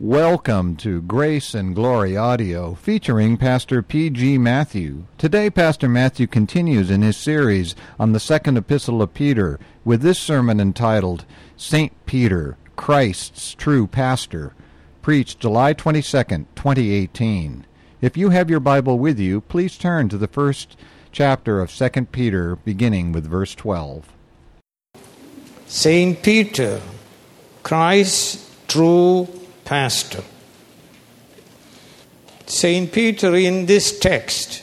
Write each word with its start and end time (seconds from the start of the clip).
Welcome 0.00 0.74
to 0.78 1.02
Grace 1.02 1.54
and 1.54 1.72
Glory 1.72 2.16
Audio 2.16 2.74
featuring 2.74 3.36
Pastor 3.36 3.80
P.G. 3.80 4.38
Matthew. 4.38 5.04
Today, 5.18 5.50
Pastor 5.50 5.88
Matthew 5.88 6.26
continues 6.26 6.90
in 6.90 7.02
his 7.02 7.16
series 7.16 7.76
on 7.96 8.10
the 8.10 8.18
second 8.18 8.56
epistle 8.56 9.00
of 9.00 9.14
Peter 9.14 9.60
with 9.84 10.02
this 10.02 10.18
sermon 10.18 10.58
entitled 10.58 11.24
St. 11.56 11.92
Peter, 12.06 12.56
Christ's 12.74 13.54
True 13.54 13.86
Pastor, 13.86 14.52
preached 15.00 15.38
July 15.38 15.72
22, 15.72 16.02
2018. 16.02 17.64
If 18.00 18.16
you 18.16 18.30
have 18.30 18.50
your 18.50 18.58
Bible 18.58 18.98
with 18.98 19.20
you, 19.20 19.42
please 19.42 19.78
turn 19.78 20.08
to 20.08 20.18
the 20.18 20.26
first 20.26 20.76
chapter 21.12 21.60
of 21.60 21.70
2 21.72 22.06
Peter, 22.06 22.56
beginning 22.56 23.12
with 23.12 23.30
verse 23.30 23.54
12. 23.54 24.12
St. 25.68 26.20
Peter, 26.20 26.80
Christ's 27.62 28.50
true 28.66 29.28
pastor. 29.64 30.22
St. 32.46 32.92
Peter 32.92 33.34
in 33.34 33.66
this 33.66 33.98
text, 33.98 34.62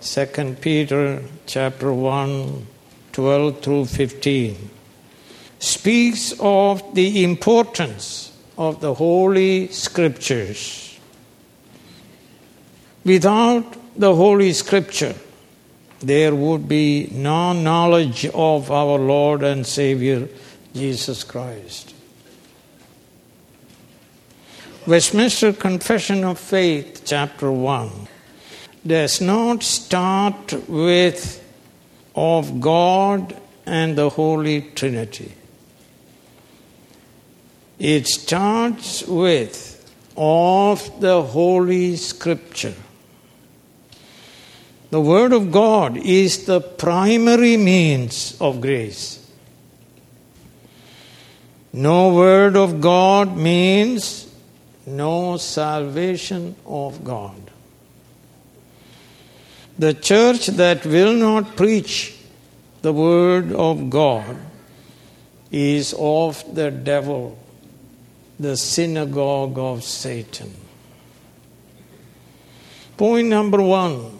2 0.00 0.56
Peter 0.60 1.22
chapter 1.46 1.92
1, 1.92 2.66
12 3.12 3.60
through 3.60 3.84
15, 3.84 4.70
speaks 5.58 6.32
of 6.40 6.94
the 6.94 7.24
importance 7.24 8.36
of 8.56 8.80
the 8.80 8.94
Holy 8.94 9.68
Scriptures. 9.68 10.98
Without 13.04 13.76
the 13.96 14.14
Holy 14.14 14.52
Scripture, 14.52 15.14
there 16.00 16.34
would 16.34 16.68
be 16.68 17.08
no 17.12 17.52
knowledge 17.52 18.26
of 18.26 18.70
our 18.70 18.98
Lord 18.98 19.42
and 19.42 19.66
Savior 19.66 20.28
Jesus 20.74 21.24
Christ. 21.24 21.95
Westminster 24.86 25.52
Confession 25.52 26.22
of 26.22 26.38
Faith, 26.38 27.02
chapter 27.04 27.50
1, 27.50 27.90
does 28.86 29.20
not 29.20 29.64
start 29.64 30.68
with 30.68 31.42
of 32.14 32.60
God 32.60 33.36
and 33.66 33.98
the 33.98 34.10
Holy 34.10 34.60
Trinity. 34.76 35.32
It 37.80 38.06
starts 38.06 39.04
with 39.08 39.92
of 40.16 41.00
the 41.00 41.20
Holy 41.20 41.96
Scripture. 41.96 42.74
The 44.90 45.00
Word 45.00 45.32
of 45.32 45.50
God 45.50 45.96
is 45.96 46.46
the 46.46 46.60
primary 46.60 47.56
means 47.56 48.36
of 48.40 48.60
grace. 48.60 49.28
No 51.72 52.14
Word 52.14 52.54
of 52.54 52.80
God 52.80 53.36
means 53.36 54.25
no 54.86 55.36
salvation 55.36 56.54
of 56.64 57.02
God. 57.04 57.50
The 59.78 59.92
church 59.92 60.46
that 60.46 60.86
will 60.86 61.12
not 61.12 61.56
preach 61.56 62.16
the 62.82 62.92
word 62.92 63.52
of 63.52 63.90
God 63.90 64.36
is 65.50 65.94
of 65.98 66.42
the 66.54 66.70
devil, 66.70 67.38
the 68.38 68.56
synagogue 68.56 69.58
of 69.58 69.82
Satan. 69.82 70.54
Point 72.96 73.28
number 73.28 73.60
one 73.60 74.18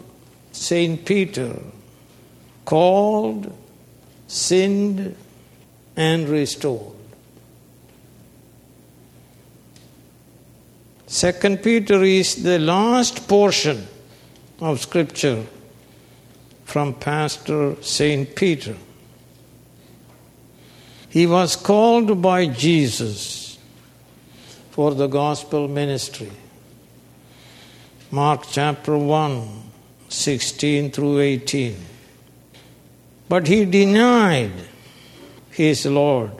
St. 0.51 1.05
Peter 1.05 1.59
called, 2.65 3.55
sinned, 4.27 5.15
and 5.95 6.27
restored. 6.27 6.96
Second 11.07 11.63
Peter 11.63 12.03
is 12.03 12.43
the 12.43 12.59
last 12.59 13.29
portion 13.29 13.87
of 14.59 14.81
scripture 14.81 15.45
from 16.65 16.93
Pastor 16.93 17.81
Saint 17.81 18.35
Peter. 18.35 18.75
He 21.09 21.25
was 21.25 21.55
called 21.55 22.21
by 22.21 22.47
Jesus 22.47 23.57
for 24.71 24.93
the 24.93 25.07
gospel 25.07 25.69
ministry. 25.69 26.31
Mark 28.11 28.43
chapter 28.51 28.97
1, 28.97 29.47
16 30.09 30.91
through 30.91 31.19
18. 31.19 31.75
But 33.29 33.47
he 33.47 33.63
denied 33.63 34.51
his 35.51 35.85
Lord. 35.85 36.31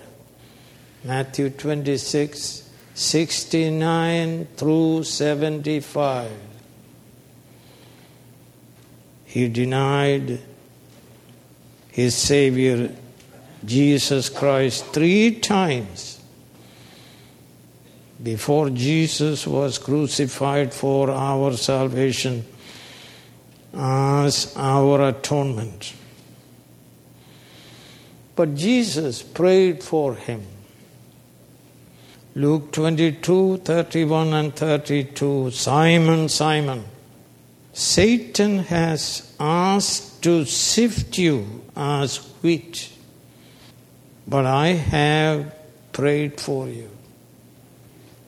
Matthew 1.06 1.52
26, 1.52 2.57
69 2.98 4.48
through 4.58 5.04
75. 5.04 6.32
He 9.26 9.48
denied 9.50 10.42
his 11.92 12.16
Savior 12.16 12.92
Jesus 13.64 14.30
Christ 14.30 14.84
three 14.88 15.30
times 15.36 16.20
before 18.24 18.72
Jesus 18.72 19.46
was 19.46 19.78
crucified 19.78 20.74
for 20.74 21.12
our 21.12 21.56
salvation 21.56 22.46
as 23.76 24.56
our 24.58 25.10
atonement. 25.10 25.94
But 28.36 28.56
Jesus 28.56 29.22
prayed 29.22 29.84
for 29.84 30.16
him. 30.16 30.57
Luke 32.38 32.72
22, 32.72 33.58
31 33.66 34.32
and 34.32 34.56
32. 34.56 35.50
Simon, 35.50 36.30
Simon, 36.30 36.86
Satan 37.74 38.60
has 38.60 39.34
asked 39.40 40.22
to 40.22 40.46
sift 40.46 41.18
you 41.18 41.64
as 41.76 42.18
wheat, 42.44 42.92
but 44.28 44.46
I 44.46 44.68
have 44.68 45.52
prayed 45.92 46.40
for 46.40 46.68
you. 46.68 46.92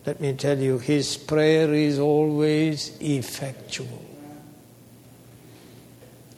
Let 0.04 0.20
me 0.20 0.32
tell 0.32 0.58
you, 0.58 0.80
his 0.80 1.16
prayer 1.16 1.72
is 1.72 2.00
always 2.00 2.98
effectual. 3.00 4.04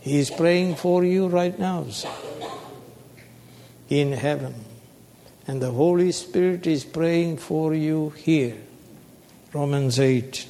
He 0.01 0.19
is 0.19 0.31
praying 0.31 0.75
for 0.75 1.05
you 1.05 1.27
right 1.27 1.59
now, 1.59 1.89
sir, 1.89 2.11
in 3.89 4.13
heaven. 4.13 4.72
And 5.47 5.61
the 5.61 5.71
Holy 5.71 6.13
Spirit 6.13 6.67
is 6.67 6.85
praying 6.85 7.39
for 7.39 7.75
you 7.75 8.11
here. 8.11 8.57
Romans 9.53 9.99
8. 9.99 10.47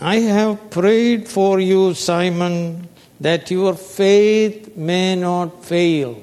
I 0.00 0.16
have 0.16 0.70
prayed 0.70 1.28
for 1.28 1.60
you, 1.60 1.94
Simon, 1.94 2.88
that 3.20 3.50
your 3.50 3.74
faith 3.74 4.76
may 4.76 5.16
not 5.16 5.64
fail. 5.64 6.22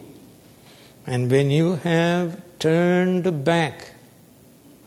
And 1.06 1.30
when 1.30 1.52
you 1.52 1.76
have 1.78 2.42
turned 2.58 3.44
back, 3.44 3.92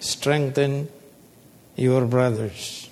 strengthen 0.01 0.89
your 1.77 2.07
brothers. 2.07 2.89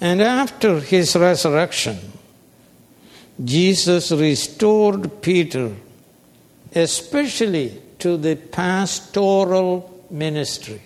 And 0.00 0.20
after 0.20 0.80
his 0.80 1.14
resurrection, 1.14 1.98
Jesus 3.44 4.12
restored 4.12 5.22
Peter, 5.22 5.74
especially 6.74 7.80
to 7.98 8.16
the 8.16 8.36
pastoral 8.36 10.06
ministry. 10.10 10.80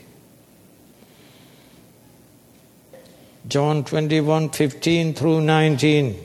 John 3.48 3.84
21 3.84 4.50
15 4.50 5.14
through 5.14 5.40
19. 5.42 6.22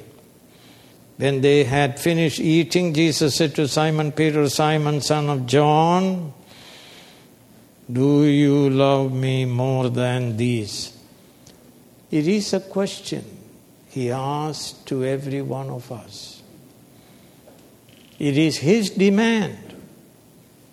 When 1.17 1.41
they 1.41 1.65
had 1.65 1.99
finished 1.99 2.39
eating, 2.39 2.93
Jesus 2.93 3.35
said 3.35 3.53
to 3.55 3.67
Simon 3.67 4.11
Peter, 4.11 4.49
Simon, 4.49 5.01
son 5.01 5.29
of 5.29 5.45
John, 5.45 6.33
do 7.91 8.23
you 8.23 8.69
love 8.69 9.13
me 9.13 9.45
more 9.45 9.89
than 9.89 10.37
these? 10.37 10.97
It 12.09 12.27
is 12.27 12.53
a 12.53 12.59
question 12.59 13.40
he 13.91 14.09
asks 14.09 14.71
to 14.85 15.03
every 15.03 15.41
one 15.41 15.69
of 15.69 15.91
us. 15.91 16.41
It 18.17 18.37
is 18.37 18.57
His 18.57 18.91
demand 18.91 19.57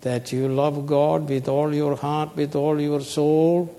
that 0.03 0.33
you 0.33 0.49
love 0.49 0.87
God 0.87 1.29
with 1.29 1.49
all 1.49 1.75
your 1.75 1.97
heart, 1.97 2.37
with 2.37 2.55
all 2.55 2.81
your 2.81 3.01
soul, 3.01 3.75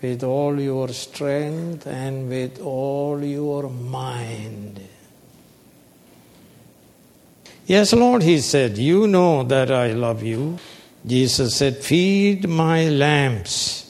with 0.00 0.24
all 0.24 0.58
your 0.58 0.88
strength, 0.88 1.86
and 1.86 2.30
with 2.30 2.58
all 2.62 3.22
your 3.22 3.68
mind. 3.68 4.80
Yes, 7.66 7.92
Lord, 7.92 8.22
he 8.22 8.40
said, 8.40 8.78
You 8.78 9.06
know 9.06 9.42
that 9.42 9.70
I 9.70 9.92
love 9.92 10.22
you. 10.22 10.58
Jesus 11.04 11.56
said, 11.56 11.76
Feed 11.76 12.48
my 12.48 12.88
lambs. 12.88 13.85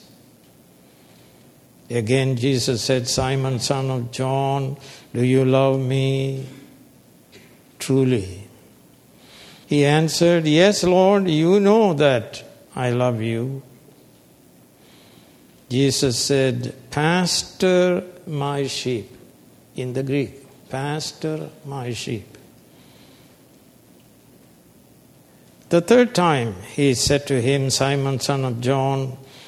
Again, 1.89 2.37
Jesus 2.37 2.83
said, 2.83 3.07
Simon, 3.07 3.61
son 3.61 3.91
of 3.91 4.11
John, 4.11 4.77
do 5.15 5.25
you 5.25 5.45
love 5.45 5.79
me 5.81 6.47
truly? 7.79 8.49
He 9.67 9.85
answered, 9.85 10.47
Yes, 10.47 10.83
Lord, 10.83 11.29
you 11.29 11.61
know 11.61 11.95
that 11.95 12.43
I 12.75 12.91
love 12.91 13.21
you. 13.21 13.63
Jesus 15.69 16.19
said, 16.19 16.75
Pastor 16.91 18.05
my 18.27 18.67
sheep. 18.67 19.11
In 19.75 19.93
the 19.93 20.03
Greek, 20.03 20.69
pastor 20.71 21.51
my 21.65 21.93
sheep. 21.93 22.37
The 25.69 25.81
third 25.81 26.15
time 26.15 26.55
he 26.63 26.95
said 26.95 27.27
to 27.27 27.43
him, 27.43 27.71
Simon, 27.71 28.21
son 28.21 28.45
of 28.45 28.61
John, 28.61 29.19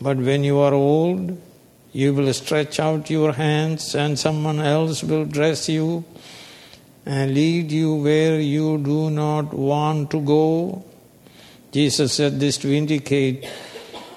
But 0.00 0.16
when 0.16 0.44
you 0.44 0.58
are 0.58 0.72
old, 0.72 1.38
you 1.92 2.14
will 2.14 2.32
stretch 2.32 2.80
out 2.80 3.10
your 3.10 3.32
hands 3.32 3.94
and 3.94 4.18
someone 4.18 4.60
else 4.60 5.02
will 5.02 5.24
dress 5.24 5.68
you 5.68 6.04
and 7.04 7.34
lead 7.34 7.72
you 7.72 7.96
where 7.96 8.40
you 8.40 8.78
do 8.78 9.10
not 9.10 9.52
want 9.52 10.10
to 10.12 10.20
go. 10.20 10.84
Jesus 11.72 12.14
said 12.14 12.40
this 12.40 12.56
to 12.58 12.72
indicate 12.72 13.48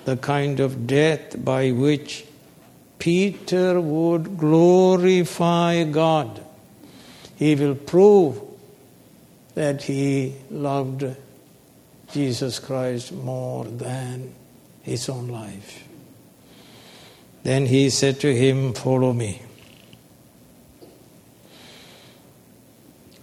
the 0.06 0.18
kind 0.18 0.60
of 0.60 0.88
death 0.88 1.44
by 1.44 1.72
which 1.72 2.26
Peter 3.00 3.82
would 3.82 4.38
glorify 4.38 5.84
God. 5.84 6.42
He 7.36 7.56
will 7.56 7.76
prove 7.76 8.40
that 9.56 9.84
he 9.84 10.36
loved 10.50 11.06
Jesus 12.12 12.60
Christ 12.60 13.12
more 13.12 13.66
than 13.66 14.34
his 14.84 15.10
own 15.10 15.30
life. 15.30 15.88
Then 17.42 17.66
he 17.66 17.90
said 17.90 18.20
to 18.20 18.34
him, 18.34 18.74
Follow 18.74 19.12
me. 19.12 19.42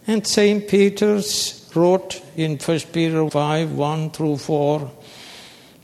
And 0.07 0.27
St. 0.27 0.67
Peter's 0.67 1.71
wrote 1.75 2.21
in 2.37 2.59
1 2.59 2.81
Peter 2.93 3.31
5 3.31 3.73
1 3.73 4.11
through 4.11 4.39
4 4.39 4.91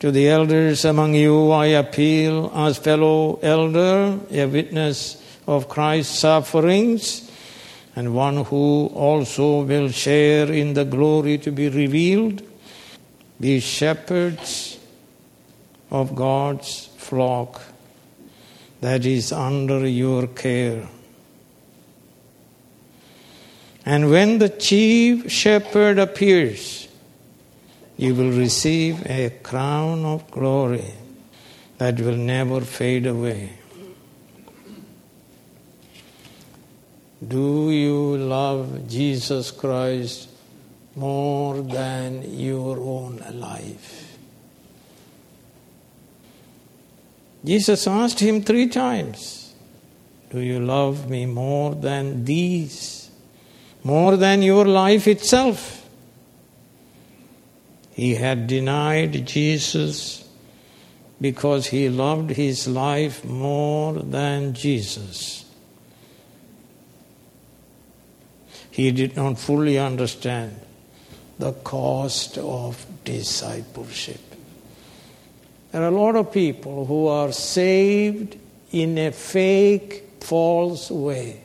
To 0.00 0.10
the 0.10 0.28
elders 0.28 0.84
among 0.84 1.14
you 1.14 1.50
I 1.52 1.66
appeal 1.66 2.50
as 2.54 2.78
fellow 2.78 3.38
elder, 3.42 4.18
a 4.30 4.46
witness 4.46 5.22
of 5.46 5.68
Christ's 5.68 6.18
sufferings 6.18 7.30
and 7.94 8.14
one 8.14 8.44
who 8.44 8.90
also 8.94 9.62
will 9.62 9.90
share 9.90 10.52
in 10.52 10.74
the 10.74 10.84
glory 10.84 11.38
to 11.38 11.52
be 11.52 11.68
revealed. 11.68 12.42
Be 13.40 13.60
shepherds 13.60 14.75
of 15.90 16.14
God's 16.14 16.86
flock 16.96 17.62
that 18.80 19.06
is 19.06 19.32
under 19.32 19.86
your 19.86 20.26
care. 20.26 20.88
And 23.84 24.10
when 24.10 24.38
the 24.38 24.48
chief 24.48 25.30
shepherd 25.30 25.98
appears, 25.98 26.88
you 27.96 28.14
will 28.14 28.32
receive 28.32 29.06
a 29.06 29.30
crown 29.42 30.04
of 30.04 30.30
glory 30.30 30.92
that 31.78 32.00
will 32.00 32.16
never 32.16 32.60
fade 32.60 33.06
away. 33.06 33.52
Do 37.26 37.70
you 37.70 38.16
love 38.18 38.88
Jesus 38.88 39.50
Christ 39.50 40.28
more 40.94 41.62
than 41.62 42.38
your 42.38 42.78
own 42.78 43.22
life? 43.32 44.05
Jesus 47.46 47.86
asked 47.86 48.20
him 48.20 48.42
three 48.42 48.68
times 48.68 49.54
Do 50.30 50.40
you 50.40 50.60
love 50.60 51.08
me 51.08 51.24
more 51.24 51.74
than 51.74 52.24
these? 52.24 53.10
More 53.82 54.16
than 54.16 54.42
your 54.42 54.66
life 54.66 55.06
itself? 55.06 55.88
He 57.92 58.16
had 58.16 58.46
denied 58.46 59.26
Jesus 59.26 60.28
because 61.20 61.68
he 61.68 61.88
loved 61.88 62.30
his 62.30 62.68
life 62.68 63.24
more 63.24 63.94
than 63.94 64.52
Jesus. 64.52 65.46
he 68.76 68.92
did 68.92 69.16
not 69.16 69.38
fully 69.38 69.78
understand 69.78 70.54
the 71.38 71.50
cost 71.64 72.36
of 72.36 72.84
discipleship. 73.06 74.25
There 75.76 75.84
are 75.84 75.88
a 75.88 75.90
lot 75.90 76.16
of 76.16 76.32
people 76.32 76.86
who 76.86 77.06
are 77.08 77.32
saved 77.32 78.38
in 78.72 78.96
a 78.96 79.12
fake, 79.12 80.04
false 80.22 80.90
way 80.90 81.42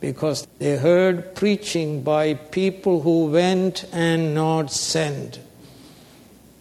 because 0.00 0.46
they 0.58 0.76
heard 0.76 1.34
preaching 1.34 2.02
by 2.02 2.34
people 2.34 3.00
who 3.00 3.28
went 3.28 3.86
and 3.90 4.34
not 4.34 4.70
sent. 4.70 5.40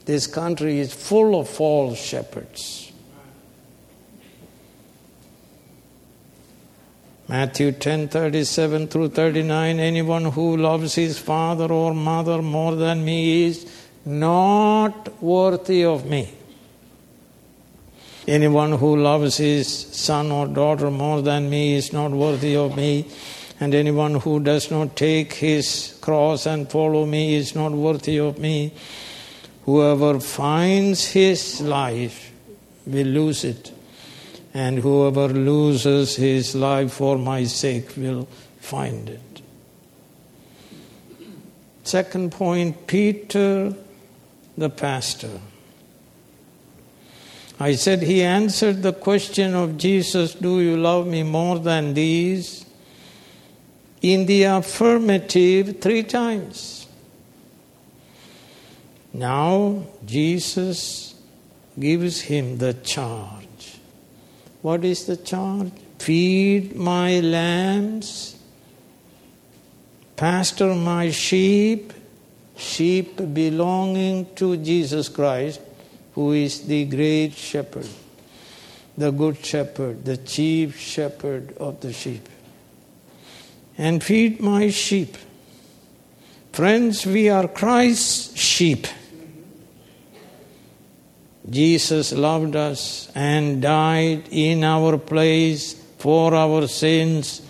This 0.05 0.27
country 0.27 0.79
is 0.79 0.93
full 0.93 1.37
of 1.37 1.49
false 1.49 1.99
shepherds. 1.99 2.93
Matthew 7.27 7.73
10:37 7.73 8.87
through 8.87 9.09
39 9.09 9.77
anyone 9.77 10.23
who 10.23 10.55
loves 10.55 10.95
his 10.95 11.19
father 11.19 11.69
or 11.69 11.93
mother 11.93 12.41
more 12.41 12.75
than 12.75 13.03
me 13.03 13.43
is 13.43 13.65
not 14.05 15.21
worthy 15.21 15.83
of 15.83 16.05
me. 16.05 16.37
Anyone 18.27 18.73
who 18.73 18.95
loves 18.95 19.37
his 19.37 19.67
son 19.67 20.31
or 20.31 20.47
daughter 20.47 20.91
more 20.91 21.21
than 21.21 21.49
me 21.49 21.73
is 21.75 21.91
not 21.91 22.11
worthy 22.11 22.55
of 22.55 22.75
me. 22.75 23.07
And 23.59 23.75
anyone 23.75 24.15
who 24.15 24.39
does 24.39 24.71
not 24.71 24.95
take 24.95 25.33
his 25.33 25.97
cross 26.01 26.45
and 26.45 26.69
follow 26.69 27.05
me 27.05 27.35
is 27.35 27.55
not 27.55 27.71
worthy 27.71 28.19
of 28.19 28.39
me. 28.39 28.73
Whoever 29.65 30.19
finds 30.19 31.07
his 31.07 31.61
life 31.61 32.31
will 32.85 33.07
lose 33.07 33.43
it 33.43 33.71
and 34.53 34.79
whoever 34.79 35.27
loses 35.29 36.15
his 36.15 36.55
life 36.55 36.93
for 36.93 37.17
my 37.17 37.43
sake 37.45 37.95
will 37.95 38.27
find 38.59 39.09
it. 39.09 39.41
Second 41.83 42.31
point 42.31 42.87
Peter 42.87 43.73
the 44.57 44.69
pastor. 44.69 45.39
I 47.61 47.75
said 47.75 48.01
he 48.01 48.23
answered 48.23 48.81
the 48.81 48.93
question 48.93 49.53
of 49.55 49.77
Jesus, 49.77 50.33
Do 50.33 50.61
you 50.61 50.77
love 50.77 51.07
me 51.07 51.23
more 51.23 51.59
than 51.59 51.93
these? 51.93 52.65
in 54.01 54.25
the 54.25 54.41
affirmative 54.41 55.79
three 55.79 56.01
times. 56.01 56.87
Now 59.13 59.83
Jesus 60.03 61.13
gives 61.79 62.21
him 62.21 62.57
the 62.57 62.73
charge 62.73 63.41
what 64.61 64.85
is 64.85 65.05
the 65.05 65.17
charge? 65.17 65.71
Feed 65.97 66.75
my 66.75 67.19
lambs, 67.19 68.35
pastor 70.15 70.75
my 70.75 71.09
sheep, 71.09 71.93
sheep 72.55 73.17
belonging 73.33 74.27
to 74.35 74.57
Jesus 74.57 75.09
Christ, 75.09 75.61
who 76.13 76.33
is 76.33 76.67
the 76.67 76.85
great 76.85 77.33
shepherd, 77.33 77.87
the 78.97 79.11
good 79.11 79.43
shepherd, 79.43 80.05
the 80.05 80.17
chief 80.17 80.77
shepherd 80.77 81.55
of 81.57 81.79
the 81.81 81.93
sheep. 81.93 82.27
And 83.77 84.03
feed 84.03 84.41
my 84.41 84.69
sheep. 84.69 85.17
Friends, 86.51 87.05
we 87.05 87.29
are 87.29 87.47
Christ's 87.47 88.37
sheep. 88.37 88.87
Jesus 91.49 92.11
loved 92.11 92.55
us 92.55 93.11
and 93.15 93.61
died 93.61 94.27
in 94.29 94.63
our 94.63 94.97
place 94.97 95.73
for 95.97 96.35
our 96.35 96.67
sins 96.67 97.41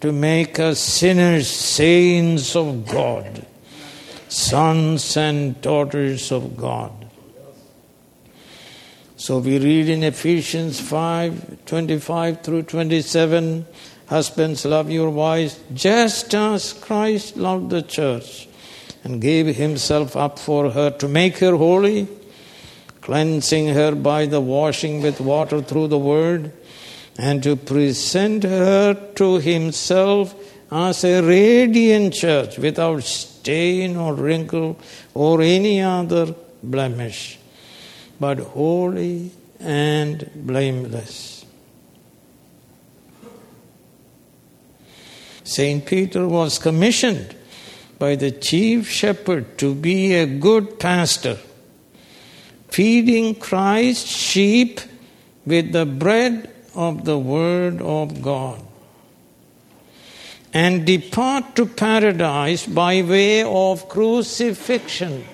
to 0.00 0.12
make 0.12 0.58
us 0.58 0.78
sinners, 0.80 1.48
saints 1.48 2.54
of 2.54 2.86
God, 2.86 3.46
sons 4.28 5.16
and 5.16 5.60
daughters 5.60 6.30
of 6.30 6.56
God. 6.56 6.97
So 9.18 9.38
we 9.38 9.58
read 9.58 9.88
in 9.88 10.04
Ephesians 10.04 10.80
5 10.80 11.66
25 11.66 12.40
through 12.40 12.62
27 12.62 13.66
Husbands, 14.06 14.64
love 14.64 14.92
your 14.92 15.10
wives 15.10 15.58
just 15.74 16.32
as 16.34 16.72
Christ 16.72 17.36
loved 17.36 17.70
the 17.70 17.82
church 17.82 18.48
and 19.02 19.20
gave 19.20 19.56
himself 19.56 20.14
up 20.14 20.38
for 20.38 20.70
her 20.70 20.90
to 20.92 21.08
make 21.08 21.38
her 21.38 21.56
holy, 21.56 22.06
cleansing 23.00 23.74
her 23.74 23.96
by 23.96 24.26
the 24.26 24.40
washing 24.40 25.02
with 25.02 25.20
water 25.20 25.62
through 25.62 25.88
the 25.88 25.98
word, 25.98 26.52
and 27.18 27.42
to 27.42 27.56
present 27.56 28.44
her 28.44 28.94
to 29.16 29.38
himself 29.40 30.32
as 30.70 31.02
a 31.02 31.22
radiant 31.22 32.14
church 32.14 32.56
without 32.56 33.02
stain 33.02 33.96
or 33.96 34.14
wrinkle 34.14 34.78
or 35.12 35.42
any 35.42 35.80
other 35.80 36.34
blemish, 36.62 37.37
but 38.20 38.38
holy 38.38 39.30
and 39.60 40.30
blameless. 40.34 41.44
Saint 45.44 45.86
Peter 45.86 46.28
was 46.28 46.58
commissioned 46.58 47.34
by 47.98 48.14
the 48.14 48.30
chief 48.30 48.88
shepherd 48.88 49.58
to 49.58 49.74
be 49.74 50.14
a 50.14 50.26
good 50.26 50.78
pastor, 50.78 51.38
feeding 52.68 53.34
Christ's 53.34 54.08
sheep 54.08 54.80
with 55.46 55.72
the 55.72 55.86
bread 55.86 56.54
of 56.74 57.04
the 57.04 57.18
Word 57.18 57.80
of 57.80 58.22
God, 58.22 58.62
and 60.52 60.86
depart 60.86 61.56
to 61.56 61.66
paradise 61.66 62.66
by 62.66 63.02
way 63.02 63.42
of 63.42 63.88
crucifixion. 63.88 65.24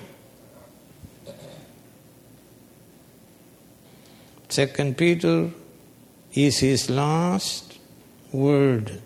Second 4.55 4.95
Peter 4.95 5.49
is 6.33 6.59
his 6.59 6.89
last 6.89 7.77
word 8.31 9.01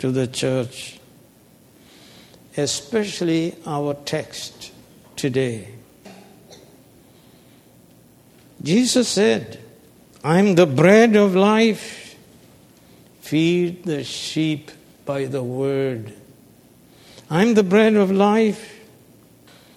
to 0.00 0.10
the 0.10 0.26
church, 0.26 1.00
especially 2.58 3.54
our 3.64 3.94
text 3.94 4.72
today. 5.16 5.68
Jesus 8.62 9.08
said, 9.08 9.58
I'm 10.22 10.56
the 10.56 10.66
bread 10.66 11.16
of 11.16 11.34
life. 11.34 12.14
Feed 13.22 13.84
the 13.84 14.04
sheep 14.04 14.70
by 15.06 15.24
the 15.24 15.42
word. 15.42 16.12
I'm 17.30 17.54
the 17.54 17.62
bread 17.64 17.94
of 17.94 18.10
life. 18.10 18.78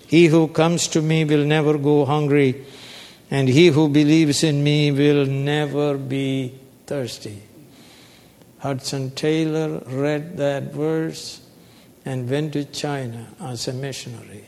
He 0.07 0.25
who 0.25 0.49
comes 0.49 0.89
to 0.89 1.01
me 1.01 1.23
will 1.23 1.45
never 1.45 1.77
go 1.77 2.03
hungry, 2.03 2.65
and 3.31 3.47
he 3.47 3.67
who 3.67 3.87
believes 3.87 4.43
in 4.43 4.63
me 4.63 4.91
will 4.91 5.25
never 5.25 5.97
be 5.97 6.53
thirsty. 6.87 7.43
Hudson 8.59 9.11
Taylor 9.11 9.81
read 9.85 10.37
that 10.37 10.73
verse 10.73 11.41
and 12.05 12.29
went 12.29 12.53
to 12.53 12.65
China 12.65 13.27
as 13.39 13.67
a 13.67 13.73
missionary, 13.73 14.45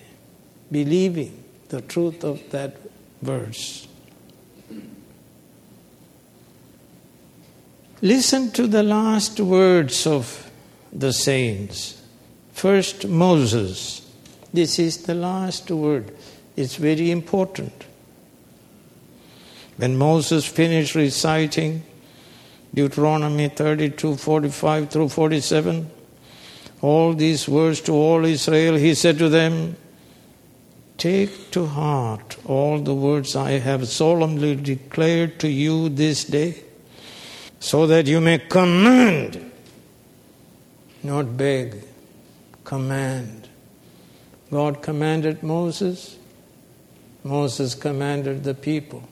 believing 0.71 1.43
the 1.69 1.81
truth 1.81 2.23
of 2.23 2.41
that 2.49 2.75
verse. 3.21 3.87
Listen 8.01 8.51
to 8.51 8.65
the 8.65 8.81
last 8.81 9.39
words 9.39 10.07
of 10.07 10.49
the 10.91 11.13
saints. 11.13 12.01
First, 12.51 13.07
Moses. 13.07 14.01
This 14.53 14.79
is 14.79 15.03
the 15.03 15.13
last 15.13 15.69
word. 15.69 16.11
It's 16.55 16.75
very 16.75 17.11
important. 17.11 17.85
When 19.81 19.97
Moses 19.97 20.45
finished 20.45 20.93
reciting 20.93 21.81
Deuteronomy 22.71 23.49
32 23.49 24.15
45 24.15 24.91
through 24.91 25.09
47. 25.09 25.89
All 26.81 27.15
these 27.15 27.49
words 27.49 27.81
to 27.81 27.91
all 27.93 28.23
Israel, 28.23 28.75
he 28.75 28.93
said 28.93 29.17
to 29.17 29.27
them, 29.27 29.75
Take 30.99 31.49
to 31.49 31.65
heart 31.65 32.37
all 32.45 32.77
the 32.77 32.93
words 32.93 33.35
I 33.35 33.53
have 33.53 33.87
solemnly 33.87 34.55
declared 34.55 35.39
to 35.39 35.47
you 35.47 35.89
this 35.89 36.25
day, 36.25 36.63
so 37.59 37.87
that 37.87 38.05
you 38.05 38.21
may 38.21 38.37
command, 38.37 39.51
not 41.01 41.35
beg, 41.35 41.83
command. 42.65 43.49
God 44.51 44.83
commanded 44.83 45.41
Moses, 45.41 46.19
Moses 47.23 47.73
commanded 47.73 48.43
the 48.43 48.53
people. 48.53 49.07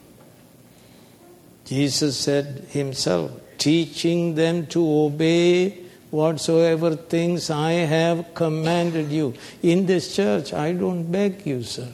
Jesus 1.69 2.17
said 2.17 2.65
himself, 2.69 3.29
teaching 3.59 4.33
them 4.33 4.65
to 4.65 4.83
obey 4.83 5.69
whatsoever 6.09 6.95
things 6.95 7.51
I 7.51 7.73
have 7.73 8.33
commanded 8.33 9.11
you. 9.11 9.35
In 9.61 9.85
this 9.85 10.15
church, 10.15 10.51
I 10.51 10.71
don't 10.71 11.11
beg 11.11 11.45
you, 11.45 11.61
sir. 11.61 11.87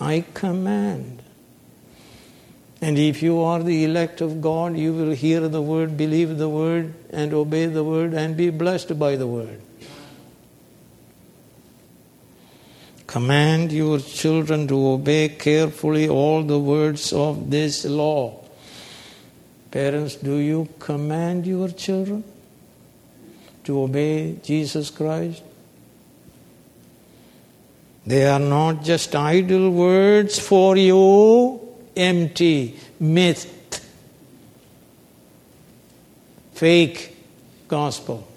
I 0.00 0.24
command. 0.34 1.22
And 2.80 2.98
if 2.98 3.22
you 3.22 3.38
are 3.38 3.62
the 3.62 3.84
elect 3.84 4.20
of 4.20 4.40
God, 4.40 4.76
you 4.76 4.92
will 4.92 5.12
hear 5.12 5.46
the 5.46 5.62
word, 5.62 5.96
believe 5.96 6.36
the 6.36 6.48
word, 6.48 6.92
and 7.10 7.32
obey 7.32 7.66
the 7.66 7.84
word, 7.84 8.14
and 8.14 8.36
be 8.36 8.50
blessed 8.50 8.98
by 8.98 9.14
the 9.14 9.28
word. 9.28 9.60
Command 13.06 13.70
your 13.70 14.00
children 14.00 14.66
to 14.66 14.88
obey 14.88 15.28
carefully 15.28 16.08
all 16.08 16.42
the 16.42 16.58
words 16.58 17.12
of 17.12 17.48
this 17.48 17.84
law 17.84 18.41
Parents, 19.72 20.16
do 20.16 20.36
you 20.36 20.68
command 20.78 21.46
your 21.46 21.68
children 21.68 22.22
to 23.64 23.80
obey 23.80 24.36
Jesus 24.42 24.90
Christ? 24.90 25.42
They 28.04 28.26
are 28.26 28.38
not 28.38 28.84
just 28.84 29.16
idle 29.16 29.70
words 29.70 30.38
for 30.38 30.76
you, 30.76 31.58
empty 31.96 32.76
myth, 33.00 33.48
fake 36.52 37.16
gospel. 37.66 38.28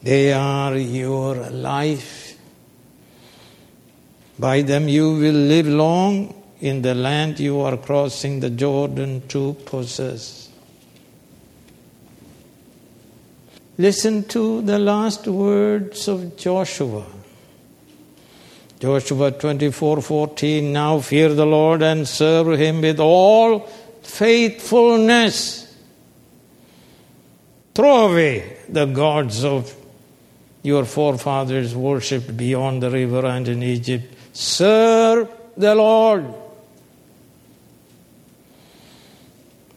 They 0.00 0.32
are 0.32 0.76
your 0.76 1.34
life. 1.50 2.38
By 4.38 4.62
them 4.62 4.88
you 4.88 5.14
will 5.14 5.34
live 5.34 5.66
long 5.66 6.39
in 6.60 6.82
the 6.82 6.94
land 6.94 7.40
you 7.40 7.60
are 7.60 7.76
crossing 7.76 8.40
the 8.40 8.50
Jordan 8.50 9.26
to 9.28 9.54
possess. 9.64 10.48
Listen 13.78 14.24
to 14.24 14.60
the 14.60 14.78
last 14.78 15.26
words 15.26 16.06
of 16.06 16.36
Joshua. 16.36 17.06
Joshua 18.78 19.30
24:14 19.32 20.72
Now 20.72 21.00
fear 21.00 21.32
the 21.32 21.46
Lord 21.46 21.82
and 21.82 22.06
serve 22.06 22.58
him 22.58 22.82
with 22.82 23.00
all 23.00 23.60
faithfulness. 24.02 25.66
Throw 27.74 28.08
away 28.08 28.56
the 28.68 28.84
gods 28.84 29.44
of 29.44 29.74
your 30.62 30.84
forefathers 30.84 31.74
worshipped 31.74 32.36
beyond 32.36 32.82
the 32.82 32.90
river 32.90 33.24
and 33.24 33.48
in 33.48 33.62
Egypt. 33.62 34.14
Serve 34.32 35.28
the 35.56 35.74
Lord. 35.74 36.39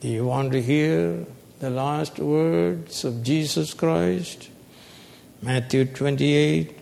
Do 0.03 0.09
you 0.09 0.25
want 0.25 0.51
to 0.51 0.61
hear 0.61 1.25
the 1.59 1.69
last 1.69 2.19
words 2.19 3.05
of 3.05 3.23
Jesus 3.23 3.73
Christ? 3.73 4.49
Matthew 5.41 5.85
28. 5.85 6.77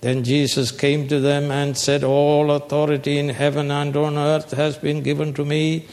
Then 0.00 0.24
Jesus 0.24 0.72
came 0.72 1.06
to 1.06 1.20
them 1.20 1.52
and 1.52 1.78
said, 1.78 2.02
All 2.02 2.50
authority 2.50 3.20
in 3.20 3.28
heaven 3.28 3.70
and 3.70 3.96
on 3.96 4.18
earth 4.18 4.50
has 4.50 4.76
been 4.76 5.04
given 5.04 5.32
to 5.34 5.44
me. 5.44 5.86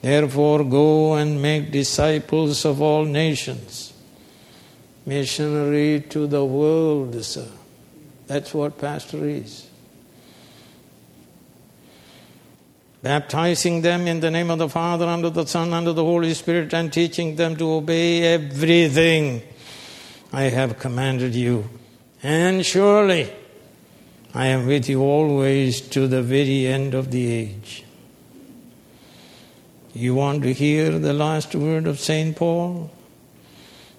Therefore, 0.00 0.64
go 0.64 1.16
and 1.16 1.42
make 1.42 1.70
disciples 1.70 2.64
of 2.64 2.80
all 2.80 3.04
nations. 3.04 3.92
Missionary 5.04 6.00
to 6.08 6.26
the 6.26 6.46
world, 6.46 7.22
sir. 7.22 7.48
That's 8.26 8.54
what 8.54 8.78
pastor 8.78 9.28
is. 9.28 9.68
Baptizing 13.02 13.82
them 13.82 14.06
in 14.06 14.20
the 14.20 14.30
name 14.30 14.50
of 14.50 14.58
the 14.58 14.68
Father, 14.68 15.06
and 15.06 15.24
of 15.24 15.34
the 15.34 15.46
Son, 15.46 15.72
and 15.74 15.88
of 15.88 15.96
the 15.96 16.04
Holy 16.04 16.32
Spirit, 16.34 16.72
and 16.72 16.92
teaching 16.92 17.36
them 17.36 17.56
to 17.56 17.70
obey 17.72 18.22
everything 18.22 19.42
I 20.32 20.44
have 20.44 20.78
commanded 20.78 21.34
you. 21.34 21.68
And 22.22 22.64
surely 22.64 23.32
I 24.32 24.46
am 24.46 24.66
with 24.66 24.88
you 24.88 25.02
always 25.02 25.80
to 25.80 26.06
the 26.06 26.22
very 26.22 26.66
end 26.66 26.94
of 26.94 27.10
the 27.10 27.30
age. 27.30 27.84
You 29.92 30.14
want 30.14 30.42
to 30.44 30.52
hear 30.54 30.98
the 30.98 31.12
last 31.12 31.54
word 31.54 31.86
of 31.86 32.00
St. 32.00 32.34
Paul? 32.34 32.90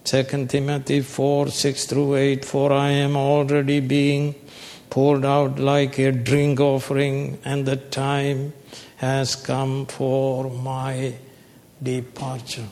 2 0.05 0.47
Timothy 0.47 1.01
4 1.01 1.49
6 1.49 1.85
through 1.85 2.15
8 2.15 2.45
For 2.45 2.73
I 2.73 2.89
am 2.89 3.15
already 3.15 3.79
being 3.79 4.35
poured 4.89 5.23
out 5.23 5.59
like 5.59 5.99
a 5.99 6.11
drink 6.11 6.59
offering, 6.59 7.39
and 7.45 7.65
the 7.65 7.75
time 7.75 8.53
has 9.03 9.35
come 9.35 9.85
for 9.85 10.49
my 10.49 11.13
departure. 11.81 12.69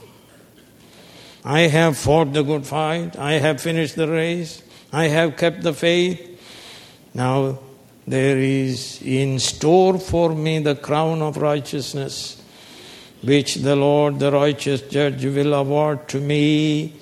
I 1.43 1.61
have 1.61 1.97
fought 1.97 2.31
the 2.33 2.43
good 2.43 2.65
fight. 2.65 3.17
I 3.17 3.33
have 3.33 3.59
finished 3.59 3.95
the 3.95 4.07
race. 4.07 4.63
I 4.93 5.07
have 5.07 5.35
kept 5.35 5.61
the 5.61 5.73
faith. 5.73 6.19
Now 7.13 7.59
there 8.07 8.38
is 8.38 9.01
in 9.01 9.39
store 9.39 10.00
for 10.00 10.33
me 10.33 10.59
the 10.59 10.75
crown 10.75 11.21
of 11.21 11.38
righteousness, 11.38 12.41
which 13.21 13.55
the 13.55 13.75
Lord, 13.75 14.19
the 14.19 14.31
righteous 14.31 14.81
judge, 14.81 15.25
will 15.25 15.53
award 15.53 16.07
to 16.09 16.19
me 16.19 16.93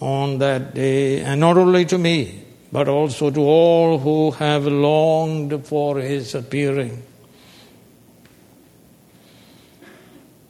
on 0.00 0.38
that 0.38 0.74
day, 0.74 1.20
and 1.20 1.40
not 1.40 1.58
only 1.58 1.84
to 1.84 1.98
me, 1.98 2.44
but 2.72 2.88
also 2.88 3.30
to 3.30 3.40
all 3.40 3.98
who 3.98 4.30
have 4.30 4.66
longed 4.66 5.66
for 5.66 5.98
his 5.98 6.34
appearing. 6.34 7.02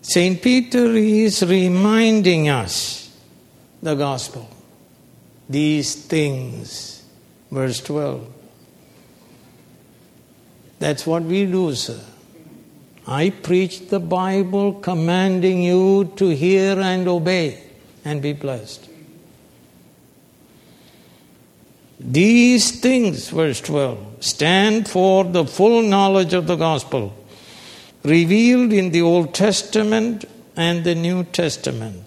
St. 0.09 0.41
Peter 0.41 0.97
is 0.97 1.43
reminding 1.43 2.49
us 2.49 3.15
the 3.83 3.95
gospel, 3.95 4.49
these 5.47 5.95
things. 6.07 7.05
Verse 7.51 7.81
12. 7.83 8.27
That's 10.79 11.07
what 11.07 11.25
we 11.25 11.45
do, 11.45 11.75
sir. 11.75 12.01
I 13.07 13.29
preach 13.29 13.89
the 13.89 14.01
Bible 14.01 14.73
commanding 14.81 15.63
you 15.63 16.11
to 16.17 16.29
hear 16.29 16.81
and 16.81 17.07
obey 17.07 17.63
and 18.03 18.23
be 18.23 18.33
blessed. 18.33 18.89
These 22.01 22.81
things, 22.81 23.29
verse 23.29 23.61
12, 23.61 24.25
stand 24.25 24.89
for 24.89 25.25
the 25.25 25.45
full 25.45 25.83
knowledge 25.83 26.33
of 26.33 26.47
the 26.47 26.57
gospel 26.57 27.18
revealed 28.05 28.73
in 28.73 28.91
the 28.91 29.03
Old 29.03 29.35
Testament 29.35 30.25
and 30.57 30.85
the 30.85 30.95
New 30.95 31.25
Testament. 31.25 32.05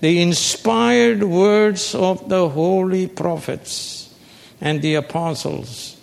The 0.00 0.22
inspired 0.22 1.22
words 1.22 1.94
of 1.94 2.28
the 2.28 2.48
holy 2.48 3.06
prophets 3.06 4.14
and 4.60 4.80
the 4.80 4.94
apostles, 4.94 5.96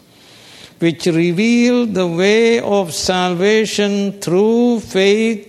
which 0.80 1.06
reveal 1.06 1.86
the 1.86 2.08
way 2.08 2.60
of 2.60 2.94
salvation 2.94 4.22
through 4.22 4.82
faith 4.82 5.48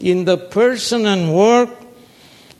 in 0.00 0.24
the 0.24 0.36
person 0.36 1.06
and 1.06 1.34
work 1.34 1.70